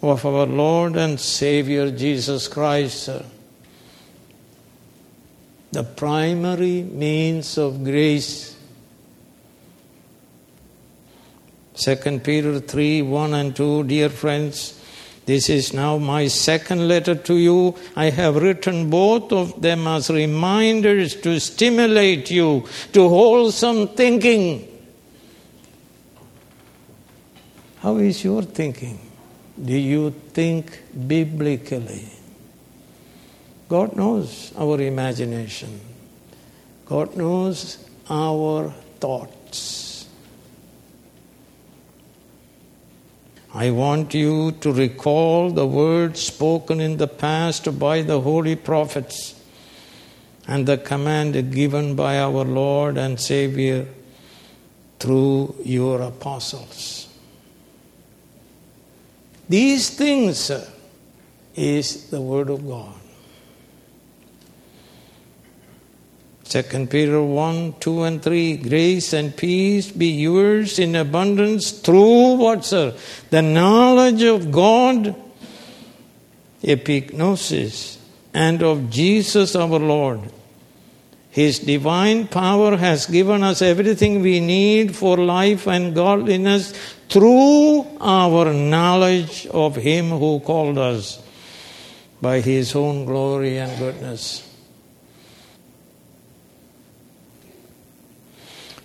of 0.02 0.24
our 0.24 0.46
Lord 0.46 0.96
and 0.96 1.20
Savior 1.20 1.90
Jesus 1.90 2.48
Christ. 2.48 3.10
The 5.70 5.84
primary 5.84 6.82
means 6.82 7.58
of 7.58 7.84
grace 7.84 8.57
2 11.78 12.18
Peter 12.20 12.58
3 12.58 13.02
1 13.02 13.34
and 13.34 13.54
2. 13.54 13.84
Dear 13.84 14.08
friends, 14.08 14.82
this 15.26 15.48
is 15.48 15.72
now 15.72 15.96
my 15.96 16.26
second 16.26 16.88
letter 16.88 17.14
to 17.14 17.36
you. 17.36 17.76
I 17.94 18.10
have 18.10 18.34
written 18.34 18.90
both 18.90 19.30
of 19.30 19.62
them 19.62 19.86
as 19.86 20.10
reminders 20.10 21.14
to 21.16 21.38
stimulate 21.38 22.32
you 22.32 22.66
to 22.94 23.08
wholesome 23.08 23.88
thinking. 23.88 24.66
How 27.78 27.96
is 27.98 28.24
your 28.24 28.42
thinking? 28.42 28.98
Do 29.64 29.76
you 29.76 30.10
think 30.10 30.82
biblically? 31.06 32.08
God 33.68 33.94
knows 33.94 34.52
our 34.56 34.80
imagination. 34.80 35.80
God 36.86 37.16
knows 37.16 37.88
our 38.10 38.70
thoughts. 38.98 39.87
I 43.54 43.70
want 43.70 44.12
you 44.12 44.52
to 44.52 44.72
recall 44.72 45.50
the 45.50 45.66
words 45.66 46.20
spoken 46.20 46.80
in 46.80 46.98
the 46.98 47.08
past 47.08 47.78
by 47.78 48.02
the 48.02 48.20
holy 48.20 48.56
prophets 48.56 49.34
and 50.46 50.66
the 50.66 50.76
command 50.76 51.52
given 51.52 51.94
by 51.94 52.18
our 52.18 52.44
Lord 52.44 52.98
and 52.98 53.18
Savior 53.18 53.86
through 54.98 55.54
your 55.64 56.02
apostles. 56.02 57.08
These 59.48 59.90
things 59.90 60.50
is 61.54 62.10
the 62.10 62.20
Word 62.20 62.50
of 62.50 62.66
God. 62.66 62.97
2 66.48 66.86
Peter 66.86 67.22
1, 67.22 67.74
2 67.78 68.02
and 68.04 68.22
3. 68.22 68.56
Grace 68.56 69.12
and 69.12 69.36
peace 69.36 69.92
be 69.92 70.06
yours 70.06 70.78
in 70.78 70.96
abundance 70.96 71.72
through 71.72 72.36
what, 72.36 72.64
sir? 72.64 72.96
The 73.28 73.42
knowledge 73.42 74.22
of 74.22 74.50
God, 74.50 75.14
epignosis, 76.62 77.98
and 78.32 78.62
of 78.62 78.88
Jesus 78.88 79.54
our 79.54 79.78
Lord. 79.78 80.20
His 81.30 81.58
divine 81.58 82.28
power 82.28 82.78
has 82.78 83.04
given 83.04 83.42
us 83.42 83.60
everything 83.60 84.22
we 84.22 84.40
need 84.40 84.96
for 84.96 85.18
life 85.18 85.68
and 85.68 85.94
godliness 85.94 86.72
through 87.10 87.86
our 88.00 88.54
knowledge 88.54 89.46
of 89.48 89.76
Him 89.76 90.08
who 90.08 90.40
called 90.40 90.78
us 90.78 91.22
by 92.22 92.40
His 92.40 92.74
own 92.74 93.04
glory 93.04 93.58
and 93.58 93.78
goodness. 93.78 94.47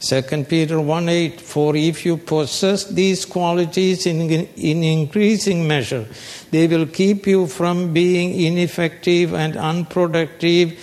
2 0.03 0.43
Peter 0.49 0.81
1 0.81 1.07
8, 1.07 1.39
for 1.39 1.77
if 1.77 2.05
you 2.05 2.17
possess 2.17 2.83
these 2.83 3.23
qualities 3.23 4.05
in, 4.05 4.19
in 4.29 4.83
increasing 4.83 5.65
measure, 5.65 6.05
they 6.51 6.67
will 6.67 6.85
keep 6.85 7.25
you 7.25 7.47
from 7.47 7.93
being 7.93 8.37
ineffective 8.37 9.33
and 9.33 9.55
unproductive 9.55 10.77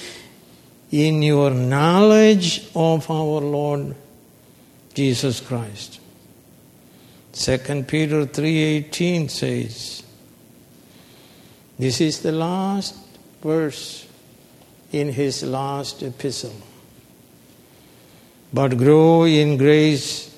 in 0.91 1.23
your 1.23 1.51
knowledge 1.51 2.67
of 2.75 3.11
our 3.11 3.43
Lord 3.43 3.95
Jesus 4.95 5.41
Christ. 5.41 6.01
2 7.35 7.85
Peter 7.87 8.25
3:18 8.25 9.29
says 9.29 10.03
this 11.79 12.01
is 12.01 12.21
the 12.21 12.33
last 12.33 12.95
verse 13.43 14.07
in 14.93 15.13
his 15.13 15.43
last 15.43 16.03
epistle 16.03 16.57
but 18.53 18.77
grow 18.77 19.25
in 19.25 19.57
grace 19.57 20.35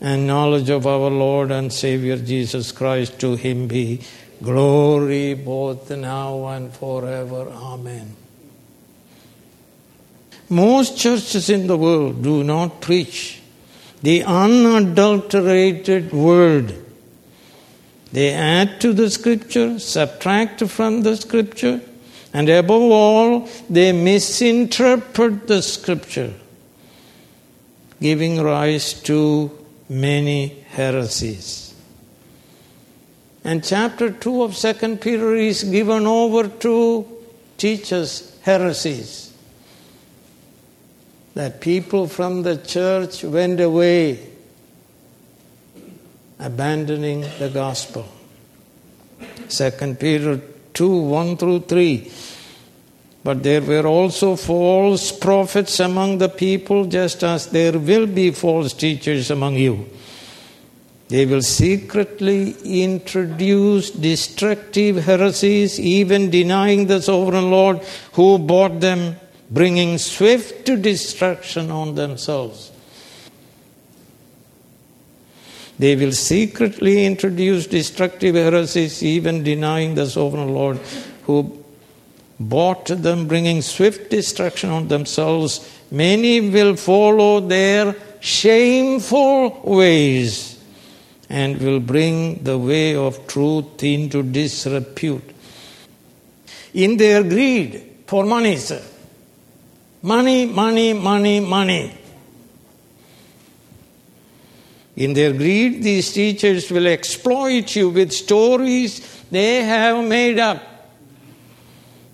and 0.00 0.26
knowledge 0.26 0.70
of 0.70 0.86
our 0.86 1.10
Lord 1.10 1.50
and 1.50 1.72
Savior 1.72 2.16
Jesus 2.16 2.72
Christ. 2.72 3.18
To 3.20 3.34
him 3.34 3.66
be 3.66 4.00
glory 4.42 5.34
both 5.34 5.90
now 5.90 6.46
and 6.46 6.72
forever. 6.72 7.48
Amen. 7.50 8.14
Most 10.48 10.96
churches 10.96 11.50
in 11.50 11.66
the 11.66 11.76
world 11.76 12.22
do 12.22 12.44
not 12.44 12.80
preach 12.80 13.42
the 14.02 14.22
unadulterated 14.22 16.12
word. 16.12 16.74
They 18.12 18.32
add 18.32 18.80
to 18.82 18.92
the 18.92 19.10
scripture, 19.10 19.80
subtract 19.80 20.62
from 20.68 21.02
the 21.02 21.16
scripture, 21.16 21.80
and 22.32 22.48
above 22.48 22.82
all, 22.82 23.48
they 23.68 23.90
misinterpret 23.90 25.48
the 25.48 25.62
scripture 25.62 26.34
giving 28.00 28.42
rise 28.42 28.92
to 29.02 29.50
many 29.88 30.64
heresies. 30.70 31.74
And 33.44 33.62
chapter 33.62 34.10
2 34.10 34.42
of 34.42 34.56
2 34.56 34.96
Peter 34.96 35.34
is 35.36 35.62
given 35.62 36.06
over 36.06 36.48
to 36.48 37.06
teachers' 37.56 38.36
heresies. 38.42 39.32
That 41.34 41.60
people 41.60 42.08
from 42.08 42.42
the 42.42 42.56
church 42.56 43.22
went 43.22 43.60
away, 43.60 44.26
abandoning 46.38 47.20
the 47.38 47.50
gospel. 47.50 48.08
2 49.48 49.96
Peter 50.00 50.40
2 50.74 51.00
1 51.02 51.36
through 51.36 51.60
3. 51.60 52.12
But 53.26 53.42
there 53.42 53.60
were 53.60 53.88
also 53.88 54.36
false 54.36 55.10
prophets 55.10 55.80
among 55.80 56.18
the 56.18 56.28
people, 56.28 56.84
just 56.84 57.24
as 57.24 57.48
there 57.48 57.76
will 57.76 58.06
be 58.06 58.30
false 58.30 58.72
teachers 58.72 59.32
among 59.32 59.56
you. 59.56 59.90
They 61.08 61.26
will 61.26 61.42
secretly 61.42 62.54
introduce 62.62 63.90
destructive 63.90 65.02
heresies, 65.02 65.80
even 65.80 66.30
denying 66.30 66.86
the 66.86 67.02
sovereign 67.02 67.50
Lord 67.50 67.80
who 68.12 68.38
bought 68.38 68.78
them, 68.78 69.16
bringing 69.50 69.98
swift 69.98 70.64
destruction 70.80 71.72
on 71.72 71.96
themselves. 71.96 72.70
They 75.80 75.96
will 75.96 76.12
secretly 76.12 77.04
introduce 77.04 77.66
destructive 77.66 78.36
heresies, 78.36 79.02
even 79.02 79.42
denying 79.42 79.96
the 79.96 80.06
sovereign 80.06 80.54
Lord 80.54 80.76
who 81.24 81.64
bought 82.38 82.86
them, 82.86 83.26
bringing 83.26 83.62
swift 83.62 84.10
destruction 84.10 84.70
on 84.70 84.88
themselves. 84.88 85.68
Many 85.90 86.50
will 86.50 86.76
follow 86.76 87.40
their 87.40 87.94
shameful 88.20 89.60
ways 89.64 90.62
and 91.28 91.60
will 91.60 91.80
bring 91.80 92.42
the 92.44 92.58
way 92.58 92.94
of 92.94 93.26
truth 93.26 93.82
into 93.82 94.22
disrepute. 94.22 95.34
In 96.74 96.96
their 96.96 97.22
greed 97.22 98.02
for 98.06 98.24
money, 98.24 98.56
sir, 98.56 98.82
Money, 100.06 100.46
money, 100.46 100.92
money, 100.92 101.40
money. 101.40 101.92
In 104.94 105.14
their 105.14 105.32
greed, 105.32 105.82
these 105.82 106.12
teachers 106.12 106.70
will 106.70 106.86
exploit 106.86 107.74
you 107.74 107.90
with 107.90 108.12
stories 108.12 109.24
they 109.32 109.64
have 109.64 110.04
made 110.04 110.38
up. 110.38 110.62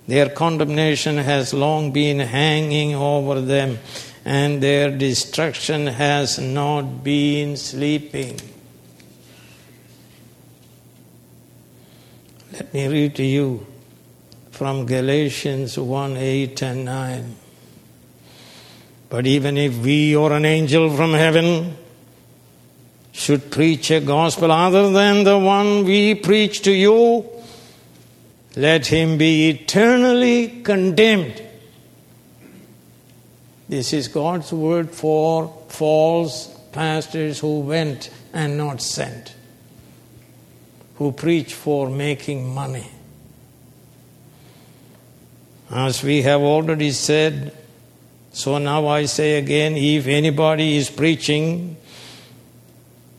Their 0.07 0.29
condemnation 0.29 1.17
has 1.17 1.53
long 1.53 1.91
been 1.91 2.19
hanging 2.19 2.93
over 2.93 3.39
them, 3.39 3.79
and 4.25 4.61
their 4.61 4.91
destruction 4.91 5.87
has 5.87 6.39
not 6.39 7.03
been 7.03 7.55
sleeping. 7.55 8.39
Let 12.51 12.73
me 12.73 12.87
read 12.87 13.15
to 13.15 13.23
you 13.23 13.65
from 14.51 14.85
Galatians 14.85 15.77
1 15.77 16.17
8 16.17 16.61
and 16.61 16.85
9. 16.85 17.35
But 19.09 19.25
even 19.25 19.57
if 19.57 19.77
we 19.77 20.15
or 20.15 20.33
an 20.33 20.45
angel 20.45 20.95
from 20.95 21.13
heaven 21.13 21.77
should 23.11 23.49
preach 23.51 23.89
a 23.91 24.01
gospel 24.01 24.51
other 24.51 24.91
than 24.91 25.23
the 25.23 25.37
one 25.39 25.85
we 25.85 26.15
preach 26.15 26.61
to 26.63 26.71
you, 26.71 27.29
let 28.55 28.87
him 28.87 29.17
be 29.17 29.49
eternally 29.49 30.61
condemned. 30.61 31.41
This 33.67 33.93
is 33.93 34.07
God's 34.07 34.51
word 34.53 34.91
for 34.91 35.65
false 35.69 36.47
pastors 36.71 37.39
who 37.39 37.61
went 37.61 38.11
and 38.33 38.57
not 38.57 38.81
sent, 38.81 39.33
who 40.95 41.11
preach 41.11 41.53
for 41.53 41.89
making 41.89 42.53
money. 42.53 42.89
As 45.71 46.03
we 46.03 46.21
have 46.21 46.41
already 46.41 46.91
said, 46.91 47.57
so 48.31 48.59
now 48.59 48.87
I 48.87 49.05
say 49.05 49.37
again 49.37 49.75
if 49.75 50.05
anybody 50.05 50.77
is 50.77 50.89
preaching 50.89 51.77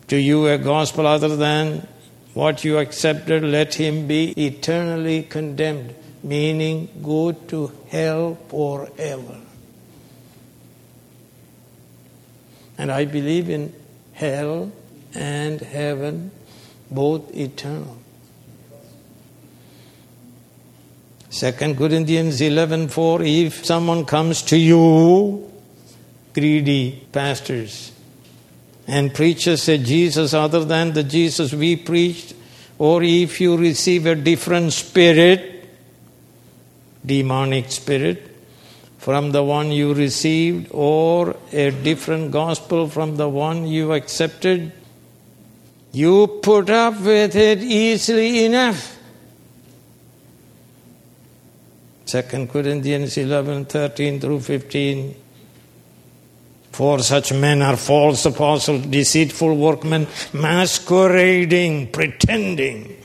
to 0.08 0.16
you 0.16 0.46
a 0.46 0.58
gospel 0.58 1.06
other 1.06 1.34
than 1.36 1.88
what 2.34 2.64
you 2.64 2.78
accepted, 2.78 3.42
let 3.42 3.74
him 3.74 4.06
be 4.06 4.32
eternally 4.32 5.22
condemned, 5.22 5.94
meaning 6.22 6.88
go 7.02 7.32
to 7.32 7.72
hell 7.88 8.36
forever. 8.48 9.40
And 12.76 12.90
I 12.90 13.04
believe 13.04 13.48
in 13.48 13.72
hell 14.12 14.72
and 15.14 15.60
heaven, 15.60 16.32
both 16.90 17.32
eternal. 17.34 17.98
2 21.30 21.52
Corinthians 21.76 22.40
11:4 22.40 23.20
If 23.24 23.64
someone 23.64 24.04
comes 24.04 24.42
to 24.42 24.56
you, 24.56 25.50
greedy 26.32 27.06
pastors, 27.12 27.93
and 28.86 29.14
preaches 29.14 29.68
a 29.68 29.78
Jesus 29.78 30.34
other 30.34 30.64
than 30.64 30.92
the 30.92 31.02
Jesus 31.02 31.52
we 31.52 31.76
preached, 31.76 32.34
or 32.78 33.02
if 33.02 33.40
you 33.40 33.56
receive 33.56 34.06
a 34.06 34.14
different 34.14 34.72
spirit, 34.72 35.68
demonic 37.04 37.70
spirit, 37.70 38.30
from 38.98 39.32
the 39.32 39.42
one 39.42 39.70
you 39.70 39.92
received, 39.94 40.68
or 40.70 41.36
a 41.52 41.70
different 41.70 42.30
gospel 42.30 42.88
from 42.88 43.16
the 43.16 43.28
one 43.28 43.66
you 43.66 43.92
accepted, 43.92 44.72
you 45.92 46.26
put 46.42 46.70
up 46.70 47.00
with 47.00 47.36
it 47.36 47.58
easily 47.62 48.46
enough. 48.46 48.98
2 52.06 52.22
Corinthians 52.46 53.16
11 53.16 53.64
13 53.66 54.20
through 54.20 54.40
15. 54.40 55.23
For 56.74 56.98
such 56.98 57.32
men 57.32 57.62
are 57.62 57.76
false 57.76 58.26
apostles, 58.26 58.84
deceitful 58.86 59.56
workmen, 59.56 60.08
masquerading, 60.32 61.92
pretending 61.92 62.96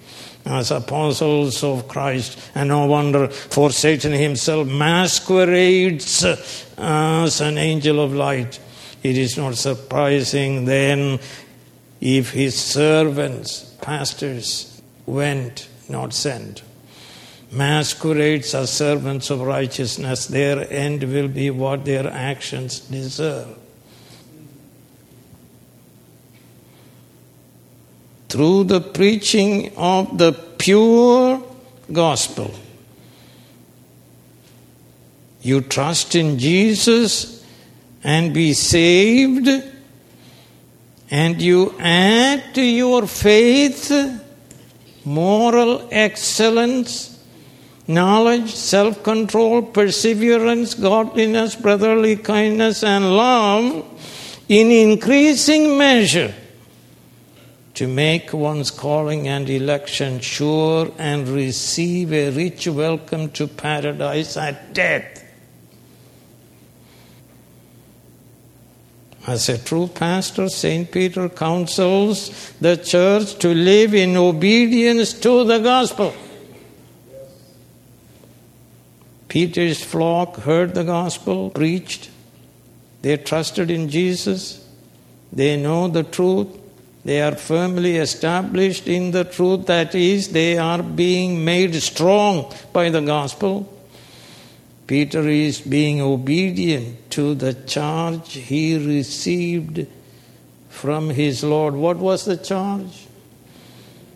as 0.44 0.72
apostles 0.72 1.64
of 1.64 1.88
Christ. 1.88 2.40
And 2.56 2.70
no 2.70 2.88
wonder, 2.88 3.28
for 3.28 3.70
Satan 3.70 4.12
himself 4.14 4.68
masquerades 4.68 6.26
as 6.80 7.42
an 7.42 7.60
angel 7.60 8.04
of 8.04 8.12
light. 8.12 8.60
It 9.04 9.16
is 9.16 9.38
not 9.38 9.54
surprising 9.54 10.66
then 10.66 11.20
if 12.02 12.32
his 12.32 12.60
servants, 12.60 13.76
pastors, 13.84 14.82
went 15.06 15.70
not 15.88 16.14
sent. 16.14 16.64
Masquerades 17.52 18.56
as 18.56 18.72
servants 18.72 19.30
of 19.30 19.42
righteousness, 19.42 20.26
their 20.26 20.68
end 20.74 21.04
will 21.04 21.28
be 21.28 21.52
what 21.52 21.86
their 21.86 22.08
actions 22.08 22.80
deserve. 22.80 23.59
Through 28.30 28.64
the 28.66 28.80
preaching 28.80 29.76
of 29.76 30.18
the 30.18 30.32
pure 30.32 31.44
gospel. 31.92 32.54
You 35.42 35.62
trust 35.62 36.16
in 36.16 36.38
Jesus 36.38 37.44
and 38.04 38.34
be 38.34 38.54
saved, 38.54 39.50
and 41.10 41.42
you 41.42 41.74
add 41.80 42.54
to 42.54 42.62
your 42.62 43.08
faith 43.08 43.92
moral 45.04 45.88
excellence, 45.92 47.24
knowledge, 47.88 48.54
self 48.54 49.02
control, 49.02 49.64
perseverance, 49.64 50.76
godliness, 50.76 51.56
brotherly 51.56 52.16
kindness, 52.16 52.84
and 52.84 53.16
love 53.16 53.86
in 54.48 54.70
increasing 54.70 55.78
measure 55.78 56.34
to 57.80 57.88
make 57.88 58.34
one's 58.34 58.72
calling 58.72 59.30
and 59.30 59.50
election 59.50 60.20
sure 60.20 60.92
and 60.98 61.30
receive 61.30 62.12
a 62.12 62.30
rich 62.32 62.68
welcome 62.68 63.30
to 63.32 63.48
paradise 63.48 64.36
at 64.36 64.74
death. 64.74 65.24
As 69.26 69.48
a 69.48 69.58
true 69.58 69.88
pastor, 69.88 70.50
St. 70.50 70.92
Peter 70.92 71.30
counsels 71.30 72.52
the 72.60 72.76
church 72.76 73.36
to 73.36 73.54
live 73.54 73.94
in 73.94 74.18
obedience 74.18 75.14
to 75.14 75.46
the 75.46 75.60
gospel. 75.60 76.14
Peter's 79.30 79.82
flock 79.82 80.36
heard 80.36 80.76
the 80.76 80.84
gospel 80.84 81.50
preached. 81.50 82.10
They 83.04 83.16
trusted 83.16 83.72
in 83.72 83.88
Jesus. 83.88 84.68
They 85.32 85.56
know 85.56 85.88
the 85.88 86.04
truth. 86.04 86.60
They 87.06 87.22
are 87.22 87.36
firmly 87.36 87.96
established 87.98 88.88
in 88.88 89.12
the 89.12 89.24
truth, 89.24 89.68
that 89.68 89.96
is, 89.96 90.30
they 90.30 90.58
are 90.58 90.84
being 90.84 91.46
made 91.46 91.74
strong 91.76 92.54
by 92.74 92.90
the 92.90 93.02
gospel. 93.02 93.74
Peter 94.86 95.28
is 95.28 95.62
being 95.62 96.02
obedient 96.02 97.12
to 97.12 97.36
the 97.36 97.54
charge 97.54 98.34
he 98.34 98.78
received 98.78 99.88
from 100.68 101.10
his 101.10 101.44
Lord. 101.44 101.76
What 101.76 101.98
was 101.98 102.26
the 102.26 102.38
charge? 102.38 103.08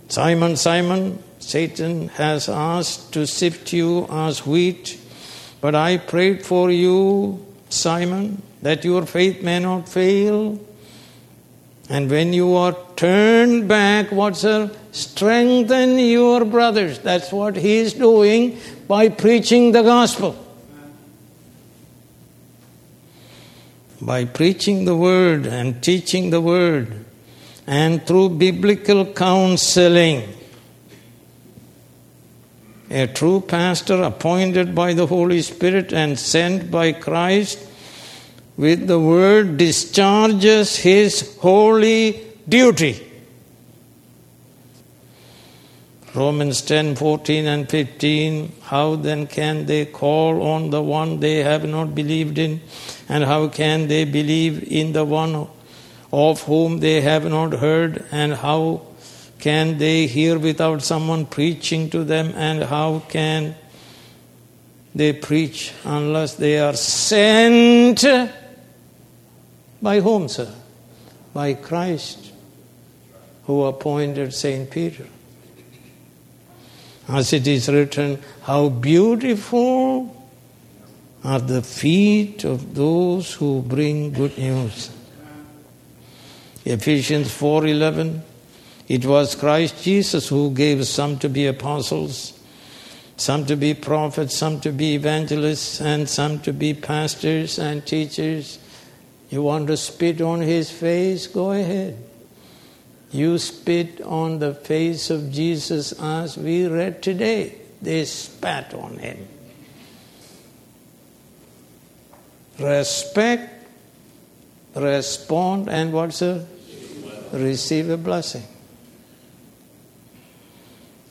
Simon, 0.09 0.57
Simon, 0.57 1.23
Satan 1.39 2.09
has 2.09 2.49
asked 2.49 3.13
to 3.13 3.27
sift 3.27 3.71
you 3.73 4.07
as 4.09 4.45
wheat, 4.45 4.99
but 5.61 5.75
I 5.75 5.97
prayed 5.97 6.45
for 6.45 6.71
you, 6.71 7.45
Simon, 7.69 8.41
that 8.61 8.83
your 8.83 9.05
faith 9.05 9.41
may 9.41 9.59
not 9.59 9.87
fail. 9.87 10.59
And 11.89 12.09
when 12.09 12.33
you 12.33 12.55
are 12.55 12.75
turned 12.95 13.67
back, 13.67 14.11
what's? 14.11 14.45
Strengthen 14.91 15.97
your 15.97 16.45
brothers. 16.45 16.99
That's 16.99 17.31
what 17.31 17.55
he 17.55 17.77
is 17.77 17.93
doing 17.93 18.59
by 18.87 19.09
preaching 19.09 19.71
the 19.71 19.81
gospel. 19.81 20.37
By 23.99 24.25
preaching 24.25 24.85
the 24.85 24.95
word 24.95 25.45
and 25.47 25.81
teaching 25.81 26.29
the 26.29 26.41
word 26.41 27.05
and 27.65 28.05
through 28.05 28.29
biblical 28.29 29.05
counseling. 29.05 30.29
A 32.91 33.07
true 33.07 33.41
pastor 33.41 34.03
appointed 34.03 34.75
by 34.75 34.93
the 34.93 35.07
Holy 35.07 35.41
Spirit 35.41 35.91
and 35.91 36.19
sent 36.19 36.69
by 36.69 36.91
Christ 36.91 37.57
with 38.57 38.87
the 38.87 38.99
word 38.99 39.57
discharges 39.57 40.77
his 40.77 41.37
holy 41.37 42.27
duty. 42.47 43.09
Romans 46.13 46.61
10 46.61 46.95
14 46.95 47.47
and 47.47 47.69
15. 47.69 48.51
How 48.61 48.95
then 48.95 49.25
can 49.25 49.65
they 49.65 49.85
call 49.85 50.43
on 50.43 50.69
the 50.69 50.81
one 50.81 51.19
they 51.19 51.37
have 51.37 51.65
not 51.65 51.95
believed 51.95 52.37
in? 52.37 52.61
And 53.09 53.23
how 53.23 53.47
can 53.47 53.87
they 53.87 54.05
believe 54.05 54.71
in 54.71 54.93
the 54.93 55.03
one 55.03 55.47
of 56.11 56.43
whom 56.43 56.79
they 56.79 57.01
have 57.01 57.25
not 57.25 57.53
heard? 57.53 58.05
And 58.11 58.35
how 58.35 58.83
can 59.39 59.79
they 59.79 60.05
hear 60.05 60.37
without 60.37 60.83
someone 60.83 61.25
preaching 61.25 61.89
to 61.89 62.03
them? 62.03 62.31
And 62.35 62.63
how 62.63 62.99
can 63.09 63.55
they 64.93 65.13
preach 65.13 65.73
unless 65.83 66.35
they 66.35 66.59
are 66.59 66.75
sent 66.75 68.05
by 69.83 69.99
whom, 69.99 70.29
sir? 70.29 70.51
By 71.33 71.53
Christ, 71.55 72.31
who 73.45 73.63
appointed 73.65 74.33
Saint 74.33 74.71
Peter. 74.71 75.05
As 77.09 77.33
it 77.33 77.45
is 77.45 77.67
written, 77.67 78.23
how 78.43 78.69
beautiful 78.69 80.25
are 81.23 81.39
the 81.39 81.61
feet 81.61 82.45
of 82.45 82.75
those 82.75 83.33
who 83.33 83.61
bring 83.61 84.13
good 84.13 84.37
news. 84.37 84.89
Ephesians 86.63 87.27
4:11 87.27 88.21
It 88.87 89.05
was 89.05 89.35
Christ 89.35 89.83
Jesus 89.83 90.29
who 90.29 90.51
gave 90.51 90.87
some 90.87 91.17
to 91.19 91.27
be 91.27 91.45
apostles, 91.45 92.33
some 93.17 93.45
to 93.47 93.57
be 93.57 93.73
prophets, 93.73 94.35
some 94.35 94.61
to 94.61 94.71
be 94.71 94.95
evangelists, 94.95 95.81
and 95.81 96.07
some 96.07 96.39
to 96.39 96.53
be 96.53 96.73
pastors 96.73 97.59
and 97.59 97.85
teachers. 97.85 98.59
You 99.33 99.41
want 99.41 99.65
to 99.69 99.77
spit 99.77 100.21
on 100.21 100.41
his 100.41 100.69
face? 100.69 101.25
Go 101.25 101.53
ahead. 101.53 101.97
You 103.09 103.39
spit 103.39 103.99
on 104.01 104.37
the 104.37 104.53
face 104.53 105.09
of 105.09 105.31
Jesus 105.31 105.91
as 105.93 106.37
we 106.37 106.67
read 106.67 107.01
today. 107.01 107.57
They 107.81 108.05
spat 108.05 108.75
on 108.75 108.99
him. 108.99 109.27
Respect, 112.59 113.65
respond, 114.75 115.67
and 115.67 115.91
what's 115.91 116.21
a 116.21 116.45
receive 117.31 117.89
a 117.89 117.97
blessing. 117.97 118.43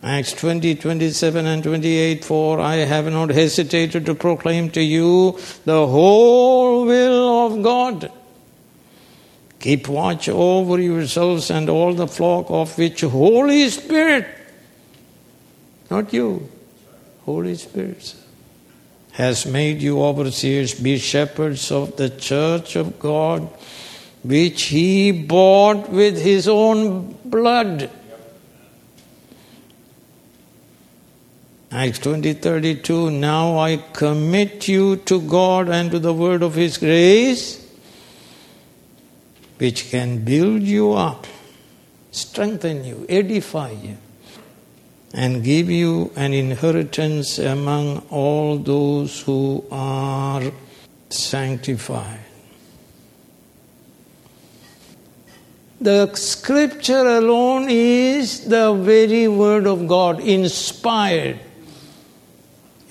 Acts 0.02 0.32
20, 0.32 0.74
27 0.74 1.46
and 1.46 1.62
28 1.62 2.24
For 2.24 2.58
I 2.58 2.76
have 2.76 3.06
not 3.06 3.30
hesitated 3.30 4.04
to 4.06 4.16
proclaim 4.16 4.68
to 4.70 4.82
you 4.82 5.38
the 5.64 5.86
whole 5.86 6.84
will 6.84 7.46
of 7.46 7.62
God. 7.62 8.10
Keep 9.60 9.86
watch 9.86 10.28
over 10.28 10.80
yourselves 10.80 11.52
and 11.52 11.70
all 11.70 11.94
the 11.94 12.08
flock 12.08 12.46
of 12.48 12.76
which 12.76 13.02
Holy 13.02 13.68
Spirit, 13.68 14.26
not 15.88 16.12
you, 16.12 16.48
Holy 17.24 17.54
Spirit, 17.54 18.16
has 19.12 19.46
made 19.46 19.80
you 19.80 20.02
overseers, 20.02 20.74
be 20.74 20.98
shepherds 20.98 21.70
of 21.70 21.96
the 21.96 22.10
church 22.10 22.74
of 22.74 22.98
God, 22.98 23.42
which 24.24 24.62
he 24.62 25.12
bought 25.12 25.90
with 25.90 26.20
his 26.20 26.48
own 26.48 27.16
blood. 27.24 27.88
Acts 31.74 32.00
20 32.00 32.34
32 32.34 33.10
Now 33.10 33.56
I 33.56 33.78
commit 33.94 34.68
you 34.68 34.96
to 35.10 35.22
God 35.22 35.70
and 35.70 35.90
to 35.90 35.98
the 35.98 36.12
word 36.12 36.42
of 36.42 36.54
His 36.54 36.76
grace, 36.76 37.66
which 39.56 39.88
can 39.90 40.22
build 40.22 40.60
you 40.60 40.92
up, 40.92 41.26
strengthen 42.10 42.84
you, 42.84 43.06
edify 43.08 43.70
you, 43.70 43.96
and 45.14 45.42
give 45.42 45.70
you 45.70 46.12
an 46.14 46.34
inheritance 46.34 47.38
among 47.38 48.00
all 48.10 48.58
those 48.58 49.22
who 49.22 49.64
are 49.70 50.42
sanctified. 51.08 52.20
The 55.80 56.14
scripture 56.16 57.06
alone 57.06 57.68
is 57.70 58.46
the 58.46 58.74
very 58.74 59.26
word 59.26 59.66
of 59.66 59.88
God, 59.88 60.20
inspired. 60.20 61.40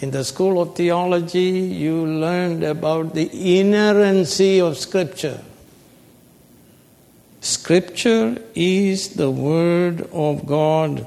In 0.01 0.09
the 0.09 0.23
school 0.23 0.59
of 0.59 0.75
theology, 0.75 1.51
you 1.51 2.05
learned 2.07 2.63
about 2.63 3.13
the 3.13 3.59
inerrancy 3.59 4.59
of 4.59 4.79
Scripture. 4.79 5.39
Scripture 7.39 8.41
is 8.55 9.09
the 9.09 9.29
Word 9.29 10.09
of 10.11 10.47
God, 10.47 11.05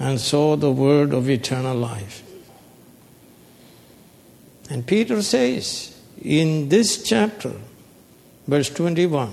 and 0.00 0.20
so 0.20 0.56
the 0.56 0.72
Word 0.72 1.14
of 1.14 1.30
eternal 1.30 1.76
life. 1.76 2.24
And 4.68 4.84
Peter 4.84 5.22
says 5.22 5.96
in 6.20 6.68
this 6.70 7.04
chapter, 7.04 7.52
verse 8.48 8.68
21, 8.68 9.32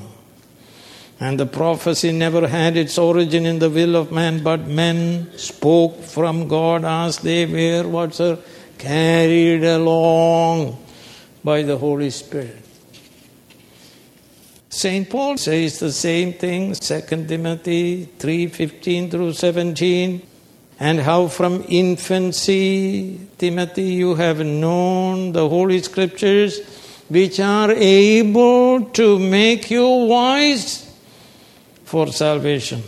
and 1.19 1.39
the 1.39 1.48
prophecy 1.48 2.12
never 2.12 2.48
had 2.48 2.78
its 2.78 3.00
origin 3.00 3.48
in 3.48 3.58
the 3.58 3.69
will 3.69 3.95
of 3.95 4.12
man, 4.12 4.43
but 4.43 4.67
men 4.67 5.36
spoke 5.38 6.04
from 6.04 6.48
God 6.48 6.86
as 6.86 7.17
they 7.17 7.48
were, 7.48 7.89
what's 7.89 8.19
her? 8.19 8.38
Carried 8.78 9.64
along 9.64 10.78
by 11.44 11.64
the 11.64 11.78
Holy 11.78 12.10
Spirit. 12.10 12.64
St. 14.70 15.10
Paul 15.10 15.38
says 15.38 15.80
the 15.80 15.92
same 15.92 16.34
thing, 16.34 16.76
2 16.76 17.28
Timothy 17.28 18.10
3:15 18.20 19.10
through 19.10 19.34
17, 19.34 20.22
and 20.80 21.00
how 21.00 21.28
from 21.28 21.64
infancy, 21.70 23.20
Timothy, 23.38 23.84
you 23.84 24.16
have 24.16 24.40
known 24.46 25.32
the 25.32 25.48
Holy 25.48 25.82
Scriptures, 25.82 26.60
which 27.08 27.40
are 27.40 27.72
able 27.72 28.82
to 28.92 29.18
make 29.18 29.72
you 29.72 29.88
wise 29.88 30.86
for 31.86 32.08
salvation. 32.08 32.84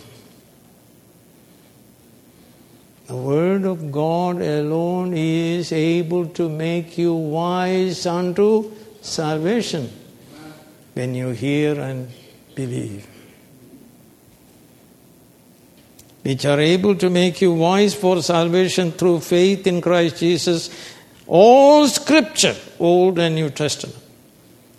The 3.08 3.16
Word 3.16 3.64
of 3.64 3.90
God 3.90 4.42
alone 4.42 5.14
is 5.14 5.72
able 5.72 6.28
to 6.28 6.50
make 6.50 6.98
you 6.98 7.14
wise 7.14 8.06
unto 8.06 8.72
salvation 9.02 9.90
when 10.94 11.16
you 11.16 11.30
hear 11.30 11.80
and 11.80 12.10
believe. 12.54 13.08
Which 16.24 16.46
are 16.46 16.60
able 16.60 16.96
to 16.96 17.10
make 17.10 17.40
you 17.40 17.54
wise 17.54 17.96
for 17.96 18.22
salvation 18.22 18.92
through 18.92 19.22
faith 19.22 19.66
in 19.66 19.80
Christ 19.80 20.18
Jesus. 20.18 20.70
All 21.28 21.88
Scripture, 21.88 22.58
Old 22.78 23.20
and 23.20 23.36
New 23.36 23.52
Testament, 23.52 23.98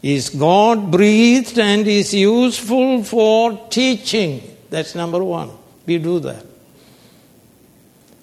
is 0.03 0.29
God 0.29 0.91
breathed 0.91 1.59
and 1.59 1.89
is 1.89 2.13
useful 2.13 3.03
for 3.05 3.69
teaching. 3.71 4.43
That's 4.69 4.95
number 4.95 5.25
one. 5.25 5.51
We 5.87 5.97
do 5.97 6.21
that. 6.21 6.45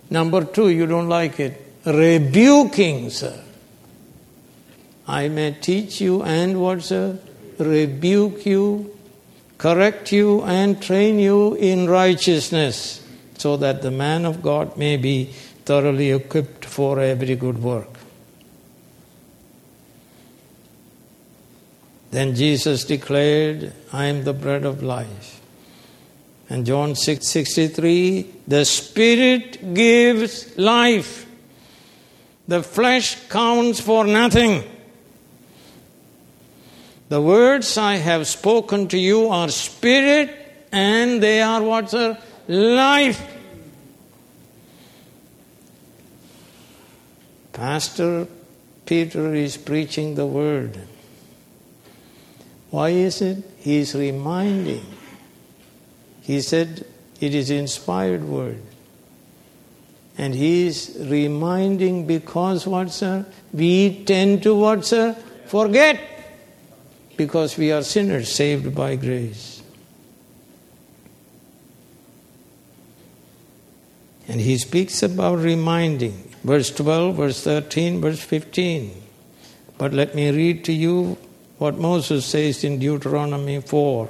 Number 0.09 0.45
two, 0.45 0.69
you 0.69 0.85
don't 0.85 1.09
like 1.09 1.39
it. 1.39 1.61
Rebuking, 1.85 3.09
sir. 3.09 3.41
I 5.07 5.27
may 5.29 5.51
teach 5.51 6.01
you 6.01 6.23
and 6.23 6.59
what, 6.59 6.83
sir? 6.83 7.19
Rebuke 7.59 8.45
you, 8.45 8.97
correct 9.57 10.11
you, 10.11 10.41
and 10.43 10.81
train 10.81 11.19
you 11.19 11.53
in 11.55 11.87
righteousness, 11.87 13.05
so 13.37 13.55
that 13.57 13.81
the 13.81 13.91
man 13.91 14.25
of 14.25 14.41
God 14.41 14.77
may 14.77 14.97
be 14.97 15.25
thoroughly 15.65 16.11
equipped 16.11 16.65
for 16.65 16.99
every 16.99 17.35
good 17.35 17.61
work. 17.61 17.89
Then 22.11 22.33
Jesus 22.35 22.85
declared, 22.85 23.73
I 23.91 24.05
am 24.05 24.23
the 24.23 24.33
bread 24.33 24.63
of 24.63 24.81
life. 24.81 25.41
And 26.49 26.65
John 26.65 26.95
6 26.95 27.27
63, 27.27 28.31
the 28.47 28.65
Spirit 28.65 29.73
gives 29.73 30.57
life. 30.57 31.25
The 32.47 32.61
flesh 32.61 33.27
counts 33.29 33.79
for 33.79 34.05
nothing. 34.05 34.63
The 37.09 37.21
words 37.21 37.77
I 37.77 37.95
have 37.95 38.27
spoken 38.27 38.87
to 38.89 38.97
you 38.97 39.29
are 39.29 39.49
spirit 39.49 40.31
and 40.71 41.21
they 41.21 41.41
are 41.41 41.61
what, 41.61 41.89
sir? 41.89 42.17
Life. 42.47 43.21
Pastor 47.53 48.27
Peter 48.85 49.33
is 49.33 49.57
preaching 49.57 50.15
the 50.15 50.25
word. 50.25 50.77
Why 52.69 52.89
is 52.89 53.21
it? 53.21 53.43
He 53.59 53.77
is 53.77 53.95
reminding 53.95 54.85
he 56.25 56.41
said 56.41 56.83
it 57.21 57.35
is 57.35 57.51
inspired 57.51 58.23
word. 58.23 58.59
And 60.17 60.33
he 60.33 60.65
is 60.65 60.97
reminding 60.99 62.07
because 62.07 62.65
what, 62.65 62.89
sir? 62.89 63.27
We 63.53 64.03
tend 64.05 64.41
to 64.41 64.55
what, 64.55 64.85
sir? 64.85 65.13
Forget. 65.45 65.99
Because 67.15 67.57
we 67.57 67.71
are 67.71 67.83
sinners 67.83 68.33
saved 68.33 68.73
by 68.73 68.95
grace. 68.95 69.61
And 74.27 74.41
he 74.41 74.57
speaks 74.57 75.03
about 75.03 75.37
reminding. 75.37 76.33
Verse 76.43 76.71
12, 76.71 77.15
verse 77.15 77.43
13, 77.43 78.01
verse 78.01 78.19
15. 78.19 78.99
But 79.77 79.93
let 79.93 80.15
me 80.15 80.31
read 80.31 80.65
to 80.65 80.73
you 80.73 81.17
what 81.59 81.77
Moses 81.77 82.25
says 82.25 82.63
in 82.63 82.79
Deuteronomy 82.79 83.61
4. 83.61 84.09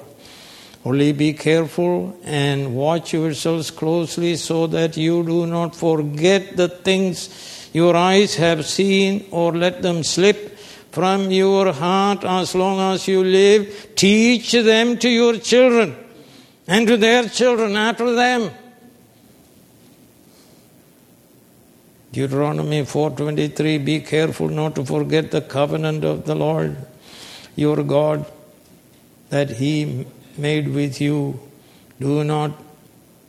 Only 0.85 1.13
be 1.13 1.33
careful 1.33 2.15
and 2.23 2.75
watch 2.75 3.13
yourselves 3.13 3.71
closely 3.71 4.35
so 4.35 4.67
that 4.67 4.95
you 4.95 5.23
do 5.23 5.47
not 5.47 5.75
forget 5.75 6.55
the 6.55 6.67
things 6.69 7.69
your 7.73 7.95
eyes 7.95 8.35
have 8.35 8.65
seen, 8.65 9.25
or 9.31 9.51
let 9.51 9.81
them 9.81 10.03
slip 10.03 10.57
from 10.91 11.31
your 11.31 11.73
heart 11.73 12.23
as 12.23 12.53
long 12.53 12.79
as 12.93 13.07
you 13.07 13.23
live. 13.23 13.95
Teach 13.95 14.51
them 14.51 14.97
to 14.99 15.09
your 15.09 15.37
children 15.39 15.95
and 16.67 16.87
to 16.87 16.97
their 16.97 17.27
children 17.29 17.75
after 17.75 18.13
them. 18.13 18.51
Deuteronomy 22.13 22.83
4:23 22.83 23.77
Be 23.83 23.99
careful 23.99 24.49
not 24.49 24.75
to 24.75 24.85
forget 24.85 25.31
the 25.31 25.41
covenant 25.41 26.05
of 26.05 26.25
the 26.25 26.35
Lord 26.35 26.77
your 27.55 27.83
God 27.83 28.25
that 29.29 29.49
he 29.49 30.05
made 30.37 30.67
with 30.67 30.99
you. 31.01 31.39
Do 31.99 32.23
not 32.23 32.51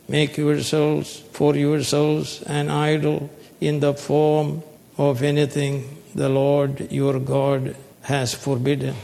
make 0.07 0.37
yourselves 0.37 1.23
for 1.31 1.55
yourselves 1.55 2.41
an 2.43 2.69
idol 2.69 3.29
in 3.59 3.79
the 3.79 3.93
form 3.93 4.63
of 4.97 5.23
anything 5.23 5.97
the 6.15 6.29
Lord 6.29 6.91
your 6.91 7.19
God 7.19 7.75
has 8.01 8.33
forbidden. 8.33 8.95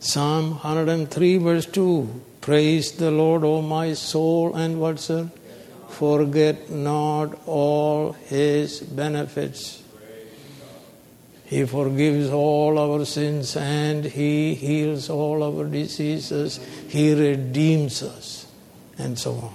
Psalm 0.00 0.50
103, 0.52 1.38
verse 1.38 1.66
2 1.66 2.22
Praise 2.40 2.92
the 2.92 3.10
Lord, 3.10 3.42
O 3.42 3.60
my 3.60 3.92
soul, 3.94 4.54
and 4.54 4.80
what's 4.80 5.10
it? 5.10 5.26
Forget 5.88 6.70
not 6.70 7.36
all 7.46 8.12
his 8.12 8.80
benefits. 8.80 9.82
He 11.46 11.64
forgives 11.64 12.30
all 12.30 12.76
our 12.78 13.04
sins 13.04 13.56
and 13.56 14.04
He 14.04 14.54
heals 14.54 15.08
all 15.08 15.42
our 15.42 15.64
diseases. 15.64 16.58
He 16.88 17.14
redeems 17.14 18.02
us, 18.02 18.46
and 18.98 19.16
so 19.18 19.32
on. 19.34 19.54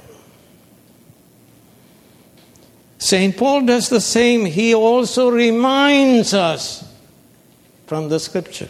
St. 2.97 3.35
Paul 3.35 3.65
does 3.65 3.89
the 3.89 3.99
same. 3.99 4.45
He 4.45 4.73
also 4.73 5.29
reminds 5.29 6.33
us 6.33 6.87
from 7.87 8.07
the 8.09 8.19
scripture. 8.19 8.69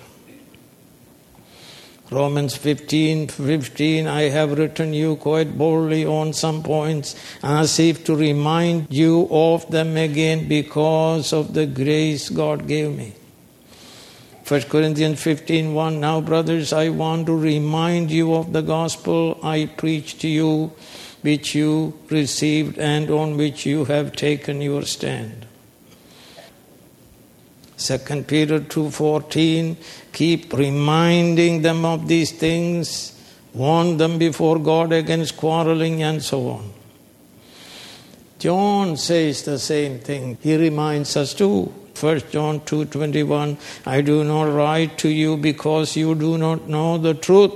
Romans 2.12 2.58
15 2.58 3.30
15, 3.30 4.06
I 4.06 4.24
have 4.24 4.58
written 4.58 4.94
you 4.94 5.16
quite 5.16 5.58
boldly 5.58 6.06
on 6.06 6.34
some 6.34 6.62
points 6.62 7.16
as 7.42 7.80
if 7.80 8.04
to 8.04 8.16
remind 8.18 8.92
you 8.92 9.30
of 9.32 9.72
them 9.72 9.96
again 9.96 10.50
because 10.50 11.32
of 11.32 11.54
the 11.54 11.66
grace 11.66 12.28
God 12.30 12.68
gave 12.68 12.98
me. 12.98 13.14
1 14.46 14.64
Corinthians 14.64 15.24
15 15.24 15.74
1, 15.74 16.02
now, 16.02 16.20
brothers, 16.20 16.74
I 16.74 16.90
want 16.90 17.28
to 17.28 17.38
remind 17.38 18.12
you 18.12 18.36
of 18.36 18.52
the 18.52 18.62
gospel 18.62 19.40
I 19.42 19.68
preached 19.78 20.20
to 20.22 20.28
you 20.28 20.74
which 21.22 21.56
you 21.56 21.98
received 22.10 22.78
and 22.78 23.10
on 23.10 23.38
which 23.38 23.66
you 23.66 23.86
have 23.86 24.18
taken 24.18 24.60
your 24.60 24.82
stand. 24.82 25.48
2 27.82 28.24
Peter 28.28 28.60
2:14 28.60 29.76
keep 30.14 30.54
reminding 30.54 31.62
them 31.62 31.84
of 31.86 32.08
these 32.08 32.32
things 32.32 33.14
warn 33.54 33.98
them 33.98 34.18
before 34.18 34.60
God 34.60 34.94
against 34.94 35.36
quarreling 35.38 36.04
and 36.04 36.24
so 36.24 36.48
on. 36.50 36.72
John 38.40 38.98
says 38.98 39.44
the 39.44 39.60
same 39.60 40.00
thing. 40.00 40.38
He 40.42 40.56
reminds 40.56 41.16
us 41.18 41.34
too. 41.34 41.72
1 42.00 42.32
John 42.32 42.62
2:21 42.62 43.58
I 43.86 44.02
do 44.02 44.24
not 44.24 44.54
write 44.60 44.98
to 45.00 45.10
you 45.10 45.38
because 45.38 45.96
you 45.96 46.16
do 46.16 46.38
not 46.38 46.68
know 46.68 46.98
the 46.98 47.14
truth 47.14 47.52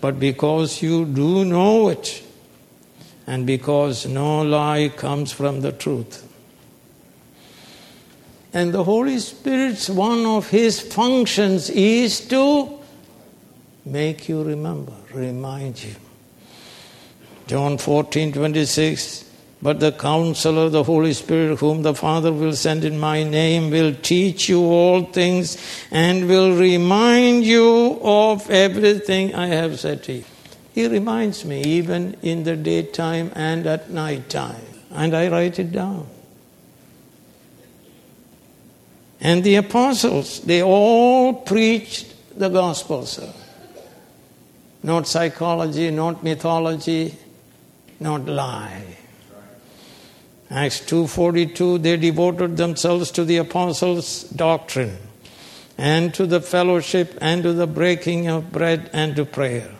but 0.00 0.18
because 0.20 0.82
you 0.82 1.04
do 1.04 1.44
know 1.44 1.88
it 1.88 2.22
and 3.26 3.46
because 3.46 4.06
no 4.06 4.42
lie 4.42 4.90
comes 4.94 5.32
from 5.32 5.60
the 5.60 5.72
truth. 5.72 6.22
And 8.54 8.72
the 8.72 8.84
Holy 8.84 9.18
Spirit's 9.18 9.90
one 9.90 10.24
of 10.24 10.48
his 10.48 10.80
functions 10.80 11.70
is 11.70 12.20
to 12.28 12.78
make 13.84 14.28
you 14.28 14.44
remember, 14.44 14.92
remind 15.12 15.82
you. 15.82 15.96
John 17.48 17.78
14 17.78 18.32
26. 18.32 19.24
But 19.60 19.80
the 19.80 19.92
counselor, 19.92 20.68
the 20.68 20.84
Holy 20.84 21.14
Spirit, 21.14 21.58
whom 21.58 21.82
the 21.82 21.94
Father 21.94 22.30
will 22.30 22.52
send 22.52 22.84
in 22.84 23.00
my 23.00 23.24
name, 23.24 23.70
will 23.70 23.94
teach 23.94 24.48
you 24.48 24.62
all 24.62 25.04
things 25.04 25.56
and 25.90 26.28
will 26.28 26.54
remind 26.56 27.44
you 27.44 27.98
of 28.02 28.48
everything 28.50 29.34
I 29.34 29.46
have 29.46 29.80
said 29.80 30.02
to 30.04 30.12
you. 30.12 30.24
He 30.74 30.86
reminds 30.86 31.44
me 31.46 31.62
even 31.62 32.14
in 32.20 32.44
the 32.44 32.56
daytime 32.56 33.32
and 33.34 33.66
at 33.66 33.90
night 33.90 34.28
time, 34.28 34.66
and 34.90 35.16
I 35.16 35.28
write 35.28 35.58
it 35.58 35.72
down. 35.72 36.08
And 39.24 39.42
the 39.42 39.54
apostles, 39.56 40.40
they 40.40 40.62
all 40.62 41.32
preached 41.32 42.38
the 42.38 42.50
gospel, 42.50 43.06
sir. 43.06 43.32
Not 44.82 45.08
psychology, 45.08 45.90
not 45.90 46.22
mythology, 46.22 47.14
not 47.98 48.26
lie. 48.26 48.98
Acts 50.50 50.80
2:42 50.80 51.78
they 51.78 51.96
devoted 51.96 52.58
themselves 52.58 53.10
to 53.12 53.24
the 53.24 53.38
apostles' 53.38 54.24
doctrine 54.24 54.98
and 55.78 56.12
to 56.12 56.26
the 56.26 56.42
fellowship 56.42 57.16
and 57.22 57.42
to 57.44 57.54
the 57.54 57.66
breaking 57.66 58.28
of 58.28 58.52
bread 58.52 58.90
and 58.92 59.16
to 59.16 59.24
prayer. 59.24 59.70